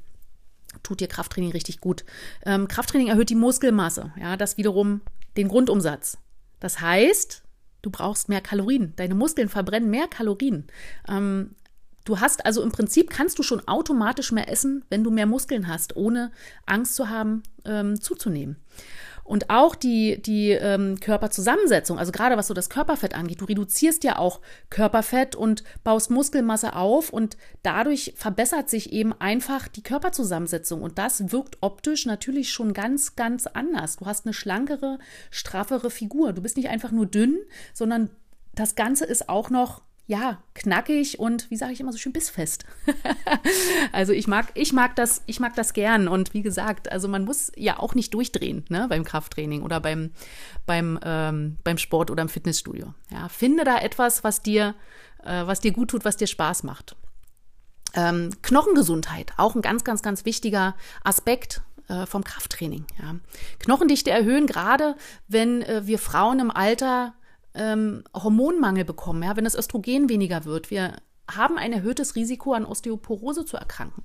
tut 0.84 1.00
dir 1.00 1.08
Krafttraining 1.08 1.52
richtig 1.52 1.82
gut. 1.82 2.06
Ähm, 2.46 2.68
Krafttraining 2.68 3.08
erhöht 3.08 3.30
die 3.30 3.36
Muskelmasse, 3.36 4.12
ja, 4.20 4.38
das 4.38 4.58
wiederum 4.58 5.02
den 5.38 5.48
Grundumsatz. 5.48 6.18
Das 6.60 6.82
heißt, 6.82 7.44
du 7.82 7.90
brauchst 7.90 8.30
mehr 8.30 8.42
Kalorien. 8.42 8.94
Deine 8.96 9.16
Muskeln 9.16 9.50
verbrennen 9.50 9.90
mehr 9.90 10.08
Kalorien. 10.08 10.66
Ähm, 11.08 11.56
du 12.06 12.20
hast 12.20 12.46
also 12.46 12.62
im 12.62 12.72
Prinzip 12.72 13.10
kannst 13.10 13.38
du 13.40 13.44
schon 13.44 13.68
automatisch 13.68 14.32
mehr 14.32 14.50
essen, 14.50 14.84
wenn 14.90 15.04
du 15.04 15.12
mehr 15.12 15.26
Muskeln 15.26 15.68
hast, 15.68 15.96
ohne 15.96 16.32
Angst 16.66 16.96
zu 16.96 17.10
haben, 17.10 17.44
ähm, 17.66 18.00
zuzunehmen. 18.00 18.58
Und 19.26 19.50
auch 19.50 19.74
die, 19.74 20.22
die 20.22 20.52
ähm, 20.52 21.00
Körperzusammensetzung, 21.00 21.98
also 21.98 22.12
gerade 22.12 22.38
was 22.38 22.46
so 22.46 22.54
das 22.54 22.70
Körperfett 22.70 23.16
angeht, 23.16 23.42
du 23.42 23.46
reduzierst 23.46 24.04
ja 24.04 24.20
auch 24.20 24.40
Körperfett 24.70 25.36
und 25.36 25.64
baust 25.84 26.12
Muskelmasse 26.12 26.76
auf 26.76 27.10
und 27.10 27.36
dadurch 27.64 28.14
verbessert 28.16 28.70
sich 28.70 28.94
eben 28.94 29.20
einfach 29.20 29.68
die 29.68 29.82
Körperzusammensetzung. 29.82 30.84
Und 30.84 31.00
das 31.00 31.32
wirkt 31.32 31.58
optisch 31.62 32.06
natürlich 32.06 32.52
schon 32.52 32.74
ganz, 32.74 33.16
ganz 33.16 33.48
anders. 33.48 33.98
Du 33.98 34.06
hast 34.06 34.28
eine 34.28 34.34
schlankere, 34.34 35.00
straffere 35.32 35.90
Figur. 35.90 36.32
Du 36.32 36.44
bist 36.44 36.56
nicht 36.56 36.70
einfach 36.70 36.92
nur 36.92 37.08
dünn, 37.08 37.40
sondern 37.74 38.12
das 38.54 38.76
Ganze 38.76 39.06
ist 39.06 39.28
auch 39.28 39.50
noch 39.50 39.82
ja, 40.08 40.38
knackig 40.54 41.20
und 41.20 41.50
wie 41.50 41.56
sage 41.56 41.74
ich 41.74 41.80
immer 41.80 41.92
so 41.92 41.98
schön 41.98 42.14
bissfest. 42.14 42.66
also 43.92 44.14
ich 44.14 44.28
mag, 44.28 44.48
ich 44.54 44.72
mag 44.72 44.96
das, 44.96 45.24
ich 45.26 45.40
mag 45.40 45.56
das 45.56 45.74
gern. 45.74 46.08
Und 46.08 46.34
wie 46.34 46.44
gesagt, 46.44 46.92
also 46.92 47.08
man 47.08 47.26
muss 47.26 47.52
ja 47.56 47.80
auch 47.80 47.96
nicht 47.96 48.14
durchdrehen, 48.14 48.66
ne, 48.70 48.86
beim 48.88 49.04
Krafttraining 49.04 49.64
oder 49.64 49.80
beim, 49.80 50.12
beim, 50.68 51.00
ähm, 51.04 51.58
beim 51.64 51.80
Sport 51.80 52.12
oder 52.12 52.22
im 52.22 52.30
Fitnessstudio. 52.30 52.94
Ja, 53.12 53.30
finde 53.30 53.64
da 53.64 53.80
etwas, 53.80 54.24
was 54.24 54.44
dir, 54.44 54.76
äh, 55.24 55.48
was 55.48 55.60
dir 55.60 55.72
gut 55.72 55.90
tut, 55.90 56.06
was 56.06 56.18
dir 56.18 56.28
Spaß 56.28 56.64
macht. 56.64 56.96
Ähm, 57.96 58.30
Knochengesundheit, 58.44 59.34
auch 59.38 59.56
ein 59.56 59.62
ganz, 59.64 59.84
ganz, 59.84 60.04
ganz 60.04 60.26
wichtiger 60.26 60.76
Aspekt 61.04 61.64
äh, 61.88 62.06
vom 62.06 62.24
Krafttraining. 62.24 62.86
Ja. 63.02 63.16
Knochendichte 63.58 64.12
erhöhen, 64.12 64.46
gerade 64.46 64.96
wenn 65.28 65.64
äh, 65.64 65.88
wir 65.88 65.98
Frauen 65.98 66.40
im 66.40 66.52
Alter 66.52 67.16
ähm, 67.56 68.04
Hormonmangel 68.14 68.86
bekommen, 68.86 69.24
ja, 69.24 69.36
wenn 69.36 69.44
das 69.44 69.56
Östrogen 69.56 70.10
weniger 70.10 70.46
wird. 70.46 70.72
Wir 70.72 70.96
haben 71.30 71.58
ein 71.58 71.74
erhöhtes 71.74 72.16
Risiko, 72.16 72.54
an 72.54 72.66
Osteoporose 72.66 73.46
zu 73.46 73.58
erkranken. 73.58 74.04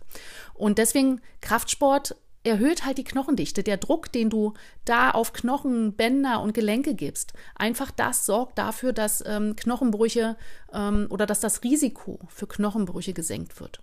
Und 0.54 0.78
deswegen 0.78 1.20
Kraftsport 1.40 2.16
erhöht 2.42 2.86
halt 2.86 2.98
die 2.98 3.04
Knochendichte. 3.04 3.62
Der 3.62 3.76
Druck, 3.76 4.10
den 4.12 4.30
du 4.30 4.54
da 4.84 5.10
auf 5.10 5.32
Knochen, 5.32 5.94
Bänder 5.94 6.40
und 6.40 6.54
Gelenke 6.54 6.94
gibst, 6.94 7.34
einfach 7.54 7.90
das 7.90 8.24
sorgt 8.24 8.58
dafür, 8.58 8.92
dass 8.92 9.22
ähm, 9.26 9.56
Knochenbrüche 9.56 10.36
ähm, 10.72 11.06
oder 11.10 11.26
dass 11.26 11.40
das 11.40 11.62
Risiko 11.62 12.18
für 12.28 12.46
Knochenbrüche 12.46 13.12
gesenkt 13.12 13.60
wird. 13.60 13.82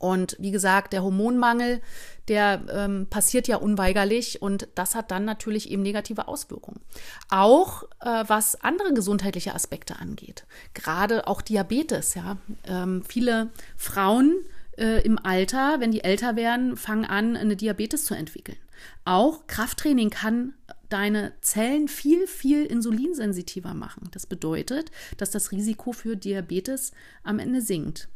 Und 0.00 0.34
wie 0.40 0.50
gesagt, 0.50 0.94
der 0.94 1.02
Hormonmangel, 1.02 1.82
der 2.28 2.62
ähm, 2.72 3.06
passiert 3.10 3.48
ja 3.48 3.56
unweigerlich 3.56 4.40
und 4.40 4.66
das 4.74 4.94
hat 4.94 5.10
dann 5.10 5.26
natürlich 5.26 5.70
eben 5.70 5.82
negative 5.82 6.26
Auswirkungen. 6.26 6.80
Auch 7.28 7.82
äh, 8.00 8.24
was 8.26 8.58
andere 8.62 8.94
gesundheitliche 8.94 9.54
Aspekte 9.54 9.98
angeht, 9.98 10.46
gerade 10.72 11.26
auch 11.26 11.42
Diabetes. 11.42 12.14
Ja, 12.14 12.38
ähm, 12.66 13.02
viele 13.06 13.50
Frauen 13.76 14.36
äh, 14.78 15.02
im 15.02 15.18
Alter, 15.18 15.80
wenn 15.80 15.92
die 15.92 16.02
älter 16.02 16.34
werden, 16.34 16.78
fangen 16.78 17.04
an, 17.04 17.36
eine 17.36 17.56
Diabetes 17.56 18.06
zu 18.06 18.14
entwickeln. 18.14 18.58
Auch 19.04 19.46
Krafttraining 19.48 20.08
kann 20.08 20.54
deine 20.88 21.34
Zellen 21.42 21.88
viel, 21.88 22.26
viel 22.26 22.64
insulinsensitiver 22.64 23.74
machen. 23.74 24.08
Das 24.12 24.24
bedeutet, 24.24 24.90
dass 25.18 25.30
das 25.30 25.52
Risiko 25.52 25.92
für 25.92 26.16
Diabetes 26.16 26.92
am 27.22 27.38
Ende 27.38 27.60
sinkt. 27.60 28.08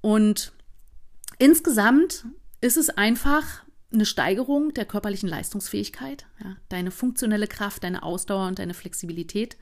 Und 0.00 0.52
Insgesamt 1.42 2.24
ist 2.60 2.76
es 2.76 2.88
einfach 2.88 3.64
eine 3.92 4.06
Steigerung 4.06 4.74
der 4.74 4.84
körperlichen 4.84 5.28
Leistungsfähigkeit. 5.28 6.24
Ja, 6.38 6.56
deine 6.68 6.92
funktionelle 6.92 7.48
Kraft, 7.48 7.82
deine 7.82 8.04
Ausdauer 8.04 8.46
und 8.46 8.60
deine 8.60 8.74
Flexibilität 8.74 9.56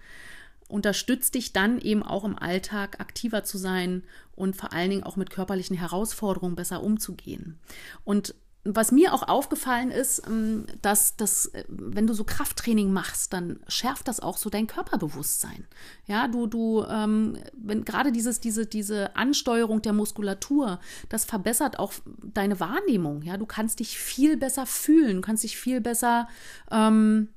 unterstützt 0.68 1.34
dich 1.34 1.54
dann 1.54 1.80
eben 1.80 2.02
auch 2.02 2.24
im 2.24 2.38
Alltag 2.38 3.00
aktiver 3.00 3.44
zu 3.44 3.56
sein 3.56 4.02
und 4.36 4.56
vor 4.56 4.74
allen 4.74 4.90
Dingen 4.90 5.04
auch 5.04 5.16
mit 5.16 5.30
körperlichen 5.30 5.74
Herausforderungen 5.74 6.54
besser 6.54 6.82
umzugehen. 6.82 7.58
Und 8.04 8.34
was 8.64 8.92
mir 8.92 9.14
auch 9.14 9.26
aufgefallen 9.26 9.90
ist, 9.90 10.22
ähm, 10.26 10.66
dass 10.82 11.16
das, 11.16 11.46
äh, 11.46 11.64
wenn 11.68 12.06
du 12.06 12.12
so 12.12 12.24
Krafttraining 12.24 12.92
machst, 12.92 13.32
dann 13.32 13.60
schärft 13.68 14.06
das 14.06 14.20
auch 14.20 14.36
so 14.36 14.50
dein 14.50 14.66
Körperbewusstsein. 14.66 15.66
Ja, 16.06 16.28
du, 16.28 16.46
du, 16.46 16.84
ähm, 16.84 17.38
wenn 17.54 17.84
gerade 17.84 18.12
dieses, 18.12 18.40
diese, 18.40 18.66
diese 18.66 19.16
Ansteuerung 19.16 19.80
der 19.80 19.94
Muskulatur, 19.94 20.78
das 21.08 21.24
verbessert 21.24 21.78
auch 21.78 21.94
deine 22.22 22.60
Wahrnehmung. 22.60 23.22
Ja, 23.22 23.38
du 23.38 23.46
kannst 23.46 23.80
dich 23.80 23.98
viel 23.98 24.36
besser 24.36 24.66
fühlen, 24.66 25.22
kannst 25.22 25.42
dich 25.42 25.56
viel 25.56 25.80
besser, 25.80 26.28
ähm, 26.70 27.28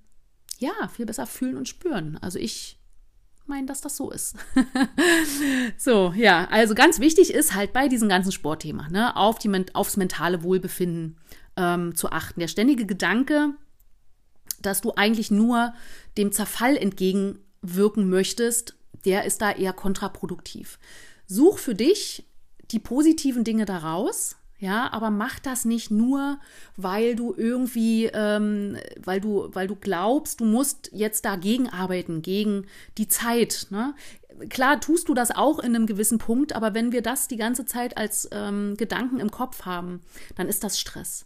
ja, 0.58 0.74
viel 0.94 1.06
besser 1.06 1.26
fühlen 1.26 1.56
und 1.56 1.70
spüren. 1.70 2.18
Also 2.22 2.38
ich 2.38 2.83
meinen, 3.48 3.68
dass 3.68 3.82
das 3.82 3.98
so 3.98 4.12
ist. 4.12 4.36
so, 5.78 6.14
ja, 6.16 6.48
also 6.50 6.76
ganz 6.76 7.00
wichtig 7.00 7.34
ist 7.34 7.54
halt 7.54 7.74
bei 7.74 7.88
diesem 7.88 8.10
ganzen 8.10 8.32
Sportthema, 8.32 8.88
ne, 8.90 9.16
auf 9.16 9.40
die, 9.40 9.52
aufs 9.74 9.98
mentale 9.98 10.44
Wohlbefinden 10.44 11.18
ähm, 11.58 11.96
zu 11.96 12.12
achten. 12.12 12.40
Der 12.40 12.48
ständige 12.48 12.86
Gedanke, 12.86 13.54
dass 14.62 14.82
du 14.82 14.94
eigentlich 14.96 15.32
nur 15.32 15.74
dem 16.18 16.32
Zerfall 16.32 16.78
entgegenwirken 16.78 18.10
möchtest, 18.10 18.76
der 19.06 19.26
ist 19.26 19.42
da 19.42 19.52
eher 19.52 19.74
kontraproduktiv. 19.74 20.80
Such 21.28 21.58
für 21.58 21.76
dich 21.76 22.26
die 22.72 22.80
positiven 22.80 23.44
Dinge 23.44 23.66
daraus, 23.66 24.38
ja, 24.64 24.94
aber 24.94 25.12
mach 25.12 25.40
das 25.40 25.66
nicht 25.66 25.92
nur, 25.92 26.40
weil 26.78 27.18
du 27.18 27.34
irgendwie, 27.36 28.06
ähm, 28.06 28.78
weil 28.98 29.20
du, 29.20 29.50
weil 29.52 29.68
du 29.68 29.76
glaubst, 29.76 30.40
du 30.40 30.46
musst 30.46 30.90
jetzt 30.94 31.26
dagegen 31.26 31.68
arbeiten, 31.68 32.22
gegen 32.22 32.66
die 32.98 33.10
Zeit. 33.10 33.68
Ne? 33.72 33.94
Klar 34.48 34.80
tust 34.80 35.10
du 35.10 35.14
das 35.14 35.32
auch 35.32 35.60
in 35.60 35.76
einem 35.76 35.86
gewissen 35.86 36.18
Punkt, 36.18 36.56
aber 36.56 36.74
wenn 36.74 36.94
wir 36.94 37.02
das 37.02 37.28
die 37.28 37.36
ganze 37.36 37.66
Zeit 37.66 37.98
als 37.98 38.30
ähm, 38.32 38.76
Gedanken 38.78 39.20
im 39.20 39.32
Kopf 39.32 39.66
haben, 39.66 40.02
dann 40.38 40.48
ist 40.48 40.64
das 40.64 40.80
Stress. 40.80 41.26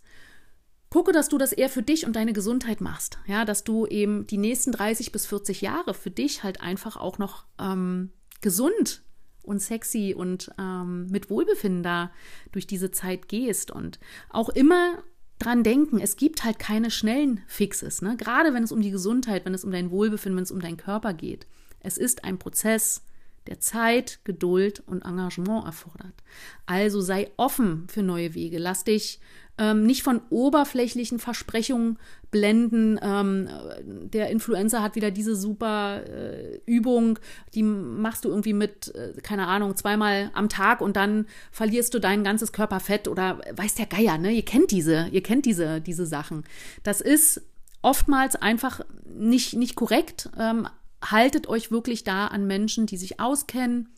Gucke, 0.90 1.12
dass 1.12 1.30
du 1.30 1.38
das 1.38 1.52
eher 1.52 1.70
für 1.70 1.84
dich 1.84 2.08
und 2.08 2.16
deine 2.16 2.34
Gesundheit 2.34 2.82
machst. 2.82 3.20
Ja, 3.28 3.46
dass 3.46 3.64
du 3.64 3.86
eben 3.86 4.26
die 4.26 4.40
nächsten 4.40 4.72
30 4.72 5.12
bis 5.12 5.28
40 5.28 5.62
Jahre 5.62 5.94
für 5.94 6.10
dich 6.10 6.42
halt 6.42 6.62
einfach 6.62 6.98
auch 6.98 7.20
noch 7.20 7.46
ähm, 7.60 8.10
gesund 8.42 9.04
und 9.48 9.60
sexy 9.60 10.14
und 10.16 10.52
ähm, 10.60 11.08
mit 11.08 11.30
Wohlbefinden 11.30 11.84
da 11.84 12.12
durch 12.52 12.68
diese 12.68 12.92
Zeit 12.92 13.28
gehst 13.28 13.72
und 13.72 14.00
auch 14.30 14.50
immer 14.50 15.04
dran 15.40 15.64
denken, 15.64 16.00
es 16.00 16.16
gibt 16.16 16.44
halt 16.44 16.60
keine 16.60 16.92
schnellen 16.92 17.42
Fixes, 17.48 18.02
ne? 18.02 18.18
Gerade 18.18 18.54
wenn 18.54 18.64
es 18.64 18.72
um 18.72 18.82
die 18.82 18.92
Gesundheit, 18.92 19.46
wenn 19.46 19.54
es 19.54 19.64
um 19.64 19.72
dein 19.72 19.92
Wohlbefinden, 19.92 20.38
wenn 20.38 20.44
es 20.44 20.52
um 20.52 20.60
deinen 20.60 20.78
Körper 20.78 21.14
geht. 21.14 21.48
Es 21.80 21.98
ist 21.98 22.24
ein 22.24 22.40
Prozess, 22.40 23.04
der 23.46 23.60
Zeit, 23.60 24.20
Geduld 24.24 24.84
und 24.86 25.06
Engagement 25.06 25.66
erfordert. 25.66 26.24
Also 26.66 27.02
sei 27.02 27.32
offen 27.38 27.88
für 27.88 28.04
neue 28.04 28.34
Wege. 28.34 28.58
Lass 28.58 28.84
dich 28.84 29.20
ähm, 29.58 29.86
nicht 29.86 30.04
von 30.04 30.22
oberflächlichen 30.30 31.20
Versprechungen 31.20 31.98
blenden. 32.30 33.00
Ähm, 33.02 33.50
der 33.86 34.30
Influencer 34.30 34.84
hat 34.84 34.96
wieder 34.96 35.12
diese 35.12 35.36
super 35.36 36.04
äh, 36.06 36.60
Übung, 36.66 37.20
die 37.54 37.64
machst 37.64 38.26
du 38.26 38.30
irgendwie 38.30 38.54
mit, 38.54 38.94
äh, 38.96 39.14
keine 39.22 39.48
Ahnung, 39.48 39.76
zweimal 39.76 40.32
am 40.34 40.50
Tag 40.50 40.82
und 40.82 40.96
dann 40.96 41.26
verlierst 41.52 41.94
du 41.94 42.00
dein 42.00 42.24
ganzes 42.24 42.52
Körperfett 42.52 43.08
oder 43.08 43.40
weiß 43.56 43.76
der 43.76 43.86
Geier, 43.88 44.18
ne? 44.18 44.32
Ihr 44.32 44.46
kennt 44.46 44.72
diese, 44.72 45.08
ihr 45.12 45.24
kennt 45.24 45.46
diese, 45.46 45.82
diese 45.82 46.06
Sachen. 46.06 46.44
Das 46.84 47.02
ist 47.02 47.42
oftmals 47.82 48.36
einfach 48.36 48.82
nicht, 49.06 49.54
nicht 49.54 49.76
korrekt. 49.76 50.30
Ähm, 50.38 50.68
haltet 51.04 51.48
euch 51.48 51.72
wirklich 51.72 52.04
da 52.04 52.28
an 52.28 52.48
Menschen, 52.48 52.86
die 52.86 52.98
sich 52.98 53.20
auskennen. 53.20 53.90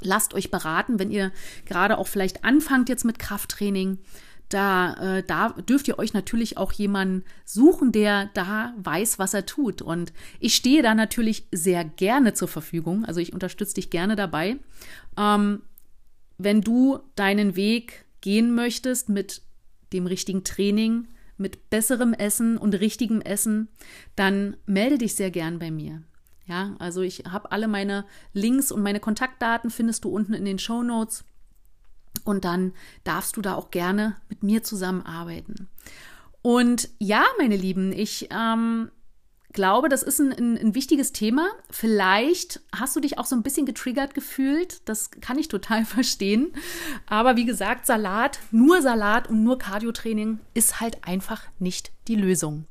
Lasst 0.00 0.34
euch 0.34 0.50
beraten, 0.50 0.98
wenn 0.98 1.10
ihr 1.10 1.30
gerade 1.64 1.98
auch 1.98 2.08
vielleicht 2.08 2.44
anfangt 2.44 2.88
jetzt 2.88 3.04
mit 3.04 3.18
Krafttraining 3.18 3.98
da, 4.52 4.94
äh, 5.18 5.22
da 5.22 5.50
dürft 5.50 5.88
ihr 5.88 5.98
euch 5.98 6.12
natürlich 6.12 6.56
auch 6.56 6.72
jemanden 6.72 7.24
suchen, 7.44 7.92
der 7.92 8.30
da 8.34 8.74
weiß, 8.76 9.18
was 9.18 9.34
er 9.34 9.46
tut. 9.46 9.82
Und 9.82 10.12
ich 10.40 10.54
stehe 10.54 10.82
da 10.82 10.94
natürlich 10.94 11.46
sehr 11.52 11.84
gerne 11.84 12.34
zur 12.34 12.48
Verfügung. 12.48 13.04
Also 13.04 13.20
ich 13.20 13.32
unterstütze 13.32 13.74
dich 13.74 13.90
gerne 13.90 14.16
dabei. 14.16 14.56
Ähm, 15.16 15.62
wenn 16.38 16.60
du 16.60 17.00
deinen 17.14 17.56
Weg 17.56 18.04
gehen 18.20 18.54
möchtest 18.54 19.08
mit 19.08 19.42
dem 19.92 20.06
richtigen 20.06 20.44
Training, 20.44 21.08
mit 21.36 21.70
besserem 21.70 22.12
Essen 22.12 22.58
und 22.58 22.74
richtigem 22.74 23.20
Essen, 23.20 23.68
dann 24.16 24.56
melde 24.66 24.98
dich 24.98 25.14
sehr 25.14 25.30
gern 25.30 25.58
bei 25.58 25.70
mir. 25.70 26.02
Ja, 26.46 26.74
also 26.78 27.00
ich 27.02 27.24
habe 27.28 27.52
alle 27.52 27.68
meine 27.68 28.04
Links 28.32 28.72
und 28.72 28.82
meine 28.82 29.00
Kontaktdaten 29.00 29.70
findest 29.70 30.04
du 30.04 30.10
unten 30.10 30.34
in 30.34 30.44
den 30.44 30.58
Show 30.58 30.82
Notes. 30.82 31.24
Und 32.24 32.44
dann 32.44 32.72
darfst 33.04 33.36
du 33.36 33.42
da 33.42 33.54
auch 33.54 33.70
gerne 33.70 34.16
mit 34.28 34.42
mir 34.42 34.62
zusammenarbeiten. 34.62 35.68
Und 36.42 36.88
ja, 36.98 37.24
meine 37.38 37.56
Lieben, 37.56 37.92
ich 37.92 38.28
ähm, 38.30 38.90
glaube, 39.52 39.88
das 39.88 40.02
ist 40.02 40.20
ein, 40.20 40.32
ein, 40.32 40.58
ein, 40.58 40.74
wichtiges 40.74 41.12
Thema. 41.12 41.48
Vielleicht 41.70 42.60
hast 42.74 42.96
du 42.96 43.00
dich 43.00 43.18
auch 43.18 43.26
so 43.26 43.36
ein 43.36 43.42
bisschen 43.42 43.66
getriggert 43.66 44.14
gefühlt. 44.14 44.88
Das 44.88 45.10
kann 45.10 45.38
ich 45.38 45.48
total 45.48 45.84
verstehen. 45.84 46.52
Aber 47.06 47.36
wie 47.36 47.44
gesagt, 47.44 47.86
Salat, 47.86 48.40
nur 48.50 48.82
Salat 48.82 49.28
und 49.28 49.44
nur 49.44 49.58
Cardiotraining 49.58 50.40
ist 50.54 50.80
halt 50.80 51.04
einfach 51.04 51.42
nicht 51.58 51.92
die 52.08 52.16
Lösung. 52.16 52.66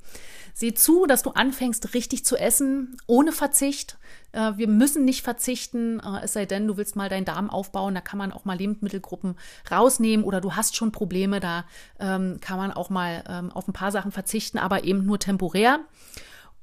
Sieh 0.54 0.74
zu, 0.74 1.06
dass 1.06 1.24
du 1.24 1.32
anfängst, 1.32 1.94
richtig 1.94 2.26
zu 2.26 2.38
essen, 2.38 2.98
ohne 3.08 3.32
Verzicht. 3.32 3.98
Äh, 4.32 4.54
wir 4.58 4.68
müssen 4.68 5.06
nicht 5.06 5.24
verzichten, 5.24 6.00
äh, 6.00 6.24
es 6.24 6.34
sei 6.34 6.46
denn, 6.46 6.68
du 6.68 6.78
willst 6.78 6.96
mal 6.96 7.10
deinen 7.10 7.26
Darm 7.26 7.50
aufbauen. 7.50 7.96
Da 7.96 8.02
kann 8.02 8.18
man 8.18 8.32
auch 8.32 8.46
mal 8.46 8.58
Lebensmittelgruppen 8.58 9.36
rausnehmen 9.70 10.26
oder 10.26 10.42
du 10.42 10.54
hast 10.54 10.76
schon 10.76 10.92
Probleme. 10.92 11.40
Da 11.40 11.66
ähm, 12.00 12.40
kann 12.42 12.58
man 12.58 12.72
auch 12.72 12.90
mal 12.90 13.24
ähm, 13.28 13.52
auf 13.52 13.68
ein 13.68 13.74
paar 13.74 13.92
Sachen 13.92 14.12
verzichten, 14.12 14.58
aber 14.58 14.84
eben 14.84 15.06
nur 15.06 15.20
temporär. 15.20 15.80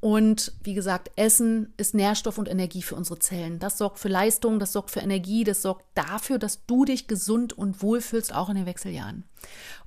Und 0.00 0.52
wie 0.62 0.74
gesagt, 0.74 1.10
Essen 1.16 1.72
ist 1.76 1.94
Nährstoff 1.94 2.38
und 2.38 2.48
Energie 2.48 2.82
für 2.82 2.94
unsere 2.94 3.18
Zellen. 3.18 3.58
Das 3.58 3.78
sorgt 3.78 3.98
für 3.98 4.08
Leistung, 4.08 4.60
das 4.60 4.72
sorgt 4.72 4.92
für 4.92 5.00
Energie, 5.00 5.42
das 5.42 5.62
sorgt 5.62 5.84
dafür, 5.94 6.38
dass 6.38 6.64
du 6.66 6.84
dich 6.84 7.08
gesund 7.08 7.52
und 7.52 7.82
wohl 7.82 8.00
fühlst, 8.00 8.32
auch 8.32 8.48
in 8.48 8.54
den 8.54 8.66
Wechseljahren. 8.66 9.24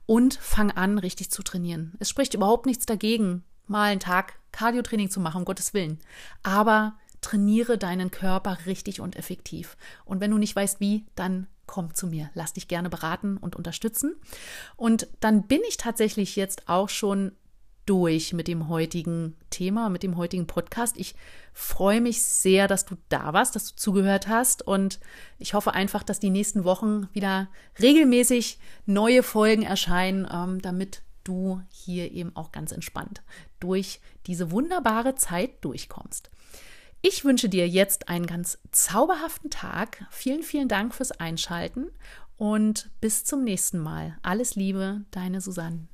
Und 0.06 0.34
fang 0.34 0.72
an, 0.72 0.98
richtig 0.98 1.32
zu 1.32 1.44
trainieren. 1.44 1.94
Es 2.00 2.10
spricht 2.10 2.34
überhaupt 2.34 2.66
nichts 2.66 2.86
dagegen, 2.86 3.46
mal 3.72 3.90
einen 3.90 4.00
Tag 4.00 4.34
Cardiotraining 4.52 5.10
zu 5.10 5.20
machen, 5.20 5.40
um 5.40 5.46
Gottes 5.46 5.74
Willen. 5.74 6.00
Aber 6.44 6.94
trainiere 7.22 7.78
deinen 7.78 8.12
Körper 8.12 8.58
richtig 8.66 9.00
und 9.00 9.16
effektiv. 9.16 9.78
Und 10.06 10.20
wenn 10.20 10.32
du 10.32 10.38
nicht 10.38 10.56
weißt, 10.56 10.80
wie, 10.80 11.06
dann 11.16 11.48
komm 11.68 11.94
zu 11.94 12.08
mir. 12.08 12.30
Lass 12.34 12.54
dich 12.54 12.68
gerne 12.68 12.90
beraten 12.90 13.38
und 13.38 13.56
unterstützen. 13.56 14.16
Und 14.76 15.08
dann 15.22 15.48
bin 15.48 15.62
ich 15.70 15.78
tatsächlich 15.78 16.36
jetzt 16.36 16.68
auch 16.68 16.90
schon 16.90 17.32
durch 17.86 18.34
mit 18.34 18.48
dem 18.48 18.68
heutigen 18.68 19.36
Thema, 19.50 19.90
mit 19.90 20.04
dem 20.04 20.18
heutigen 20.18 20.48
Podcast. 20.48 20.98
Ich 20.98 21.16
freue 21.54 22.02
mich 22.02 22.24
sehr, 22.24 22.68
dass 22.68 22.86
du 22.86 22.96
da 23.10 23.34
warst, 23.34 23.56
dass 23.56 23.70
du 23.70 23.76
zugehört 23.76 24.28
hast 24.28 24.68
und 24.68 25.00
ich 25.40 25.54
hoffe 25.54 25.74
einfach, 25.74 26.04
dass 26.04 26.20
die 26.20 26.30
nächsten 26.30 26.64
Wochen 26.64 27.08
wieder 27.14 27.50
regelmäßig 27.82 28.60
neue 28.86 29.24
Folgen 29.24 29.64
erscheinen, 29.64 30.28
ähm, 30.32 30.62
damit 30.62 31.02
du 31.24 31.62
hier 31.70 32.12
eben 32.12 32.36
auch 32.36 32.52
ganz 32.52 32.72
entspannt 32.72 33.22
durch 33.62 34.02
diese 34.28 34.52
wunderbare 34.52 35.16
Zeit 35.16 35.64
durchkommst. 35.64 36.30
Ich 37.02 37.26
wünsche 37.26 37.50
dir 37.50 37.68
jetzt 37.68 38.10
einen 38.10 38.28
ganz 38.28 38.60
zauberhaften 38.72 39.50
Tag. 39.50 40.06
Vielen, 40.12 40.44
vielen 40.44 40.68
Dank 40.68 40.94
fürs 40.94 41.12
Einschalten 41.12 41.88
und 42.38 42.92
bis 43.02 43.24
zum 43.24 43.44
nächsten 43.44 43.80
Mal. 43.80 44.18
Alles 44.22 44.56
Liebe, 44.56 45.02
deine 45.10 45.42
Susanne. 45.42 45.88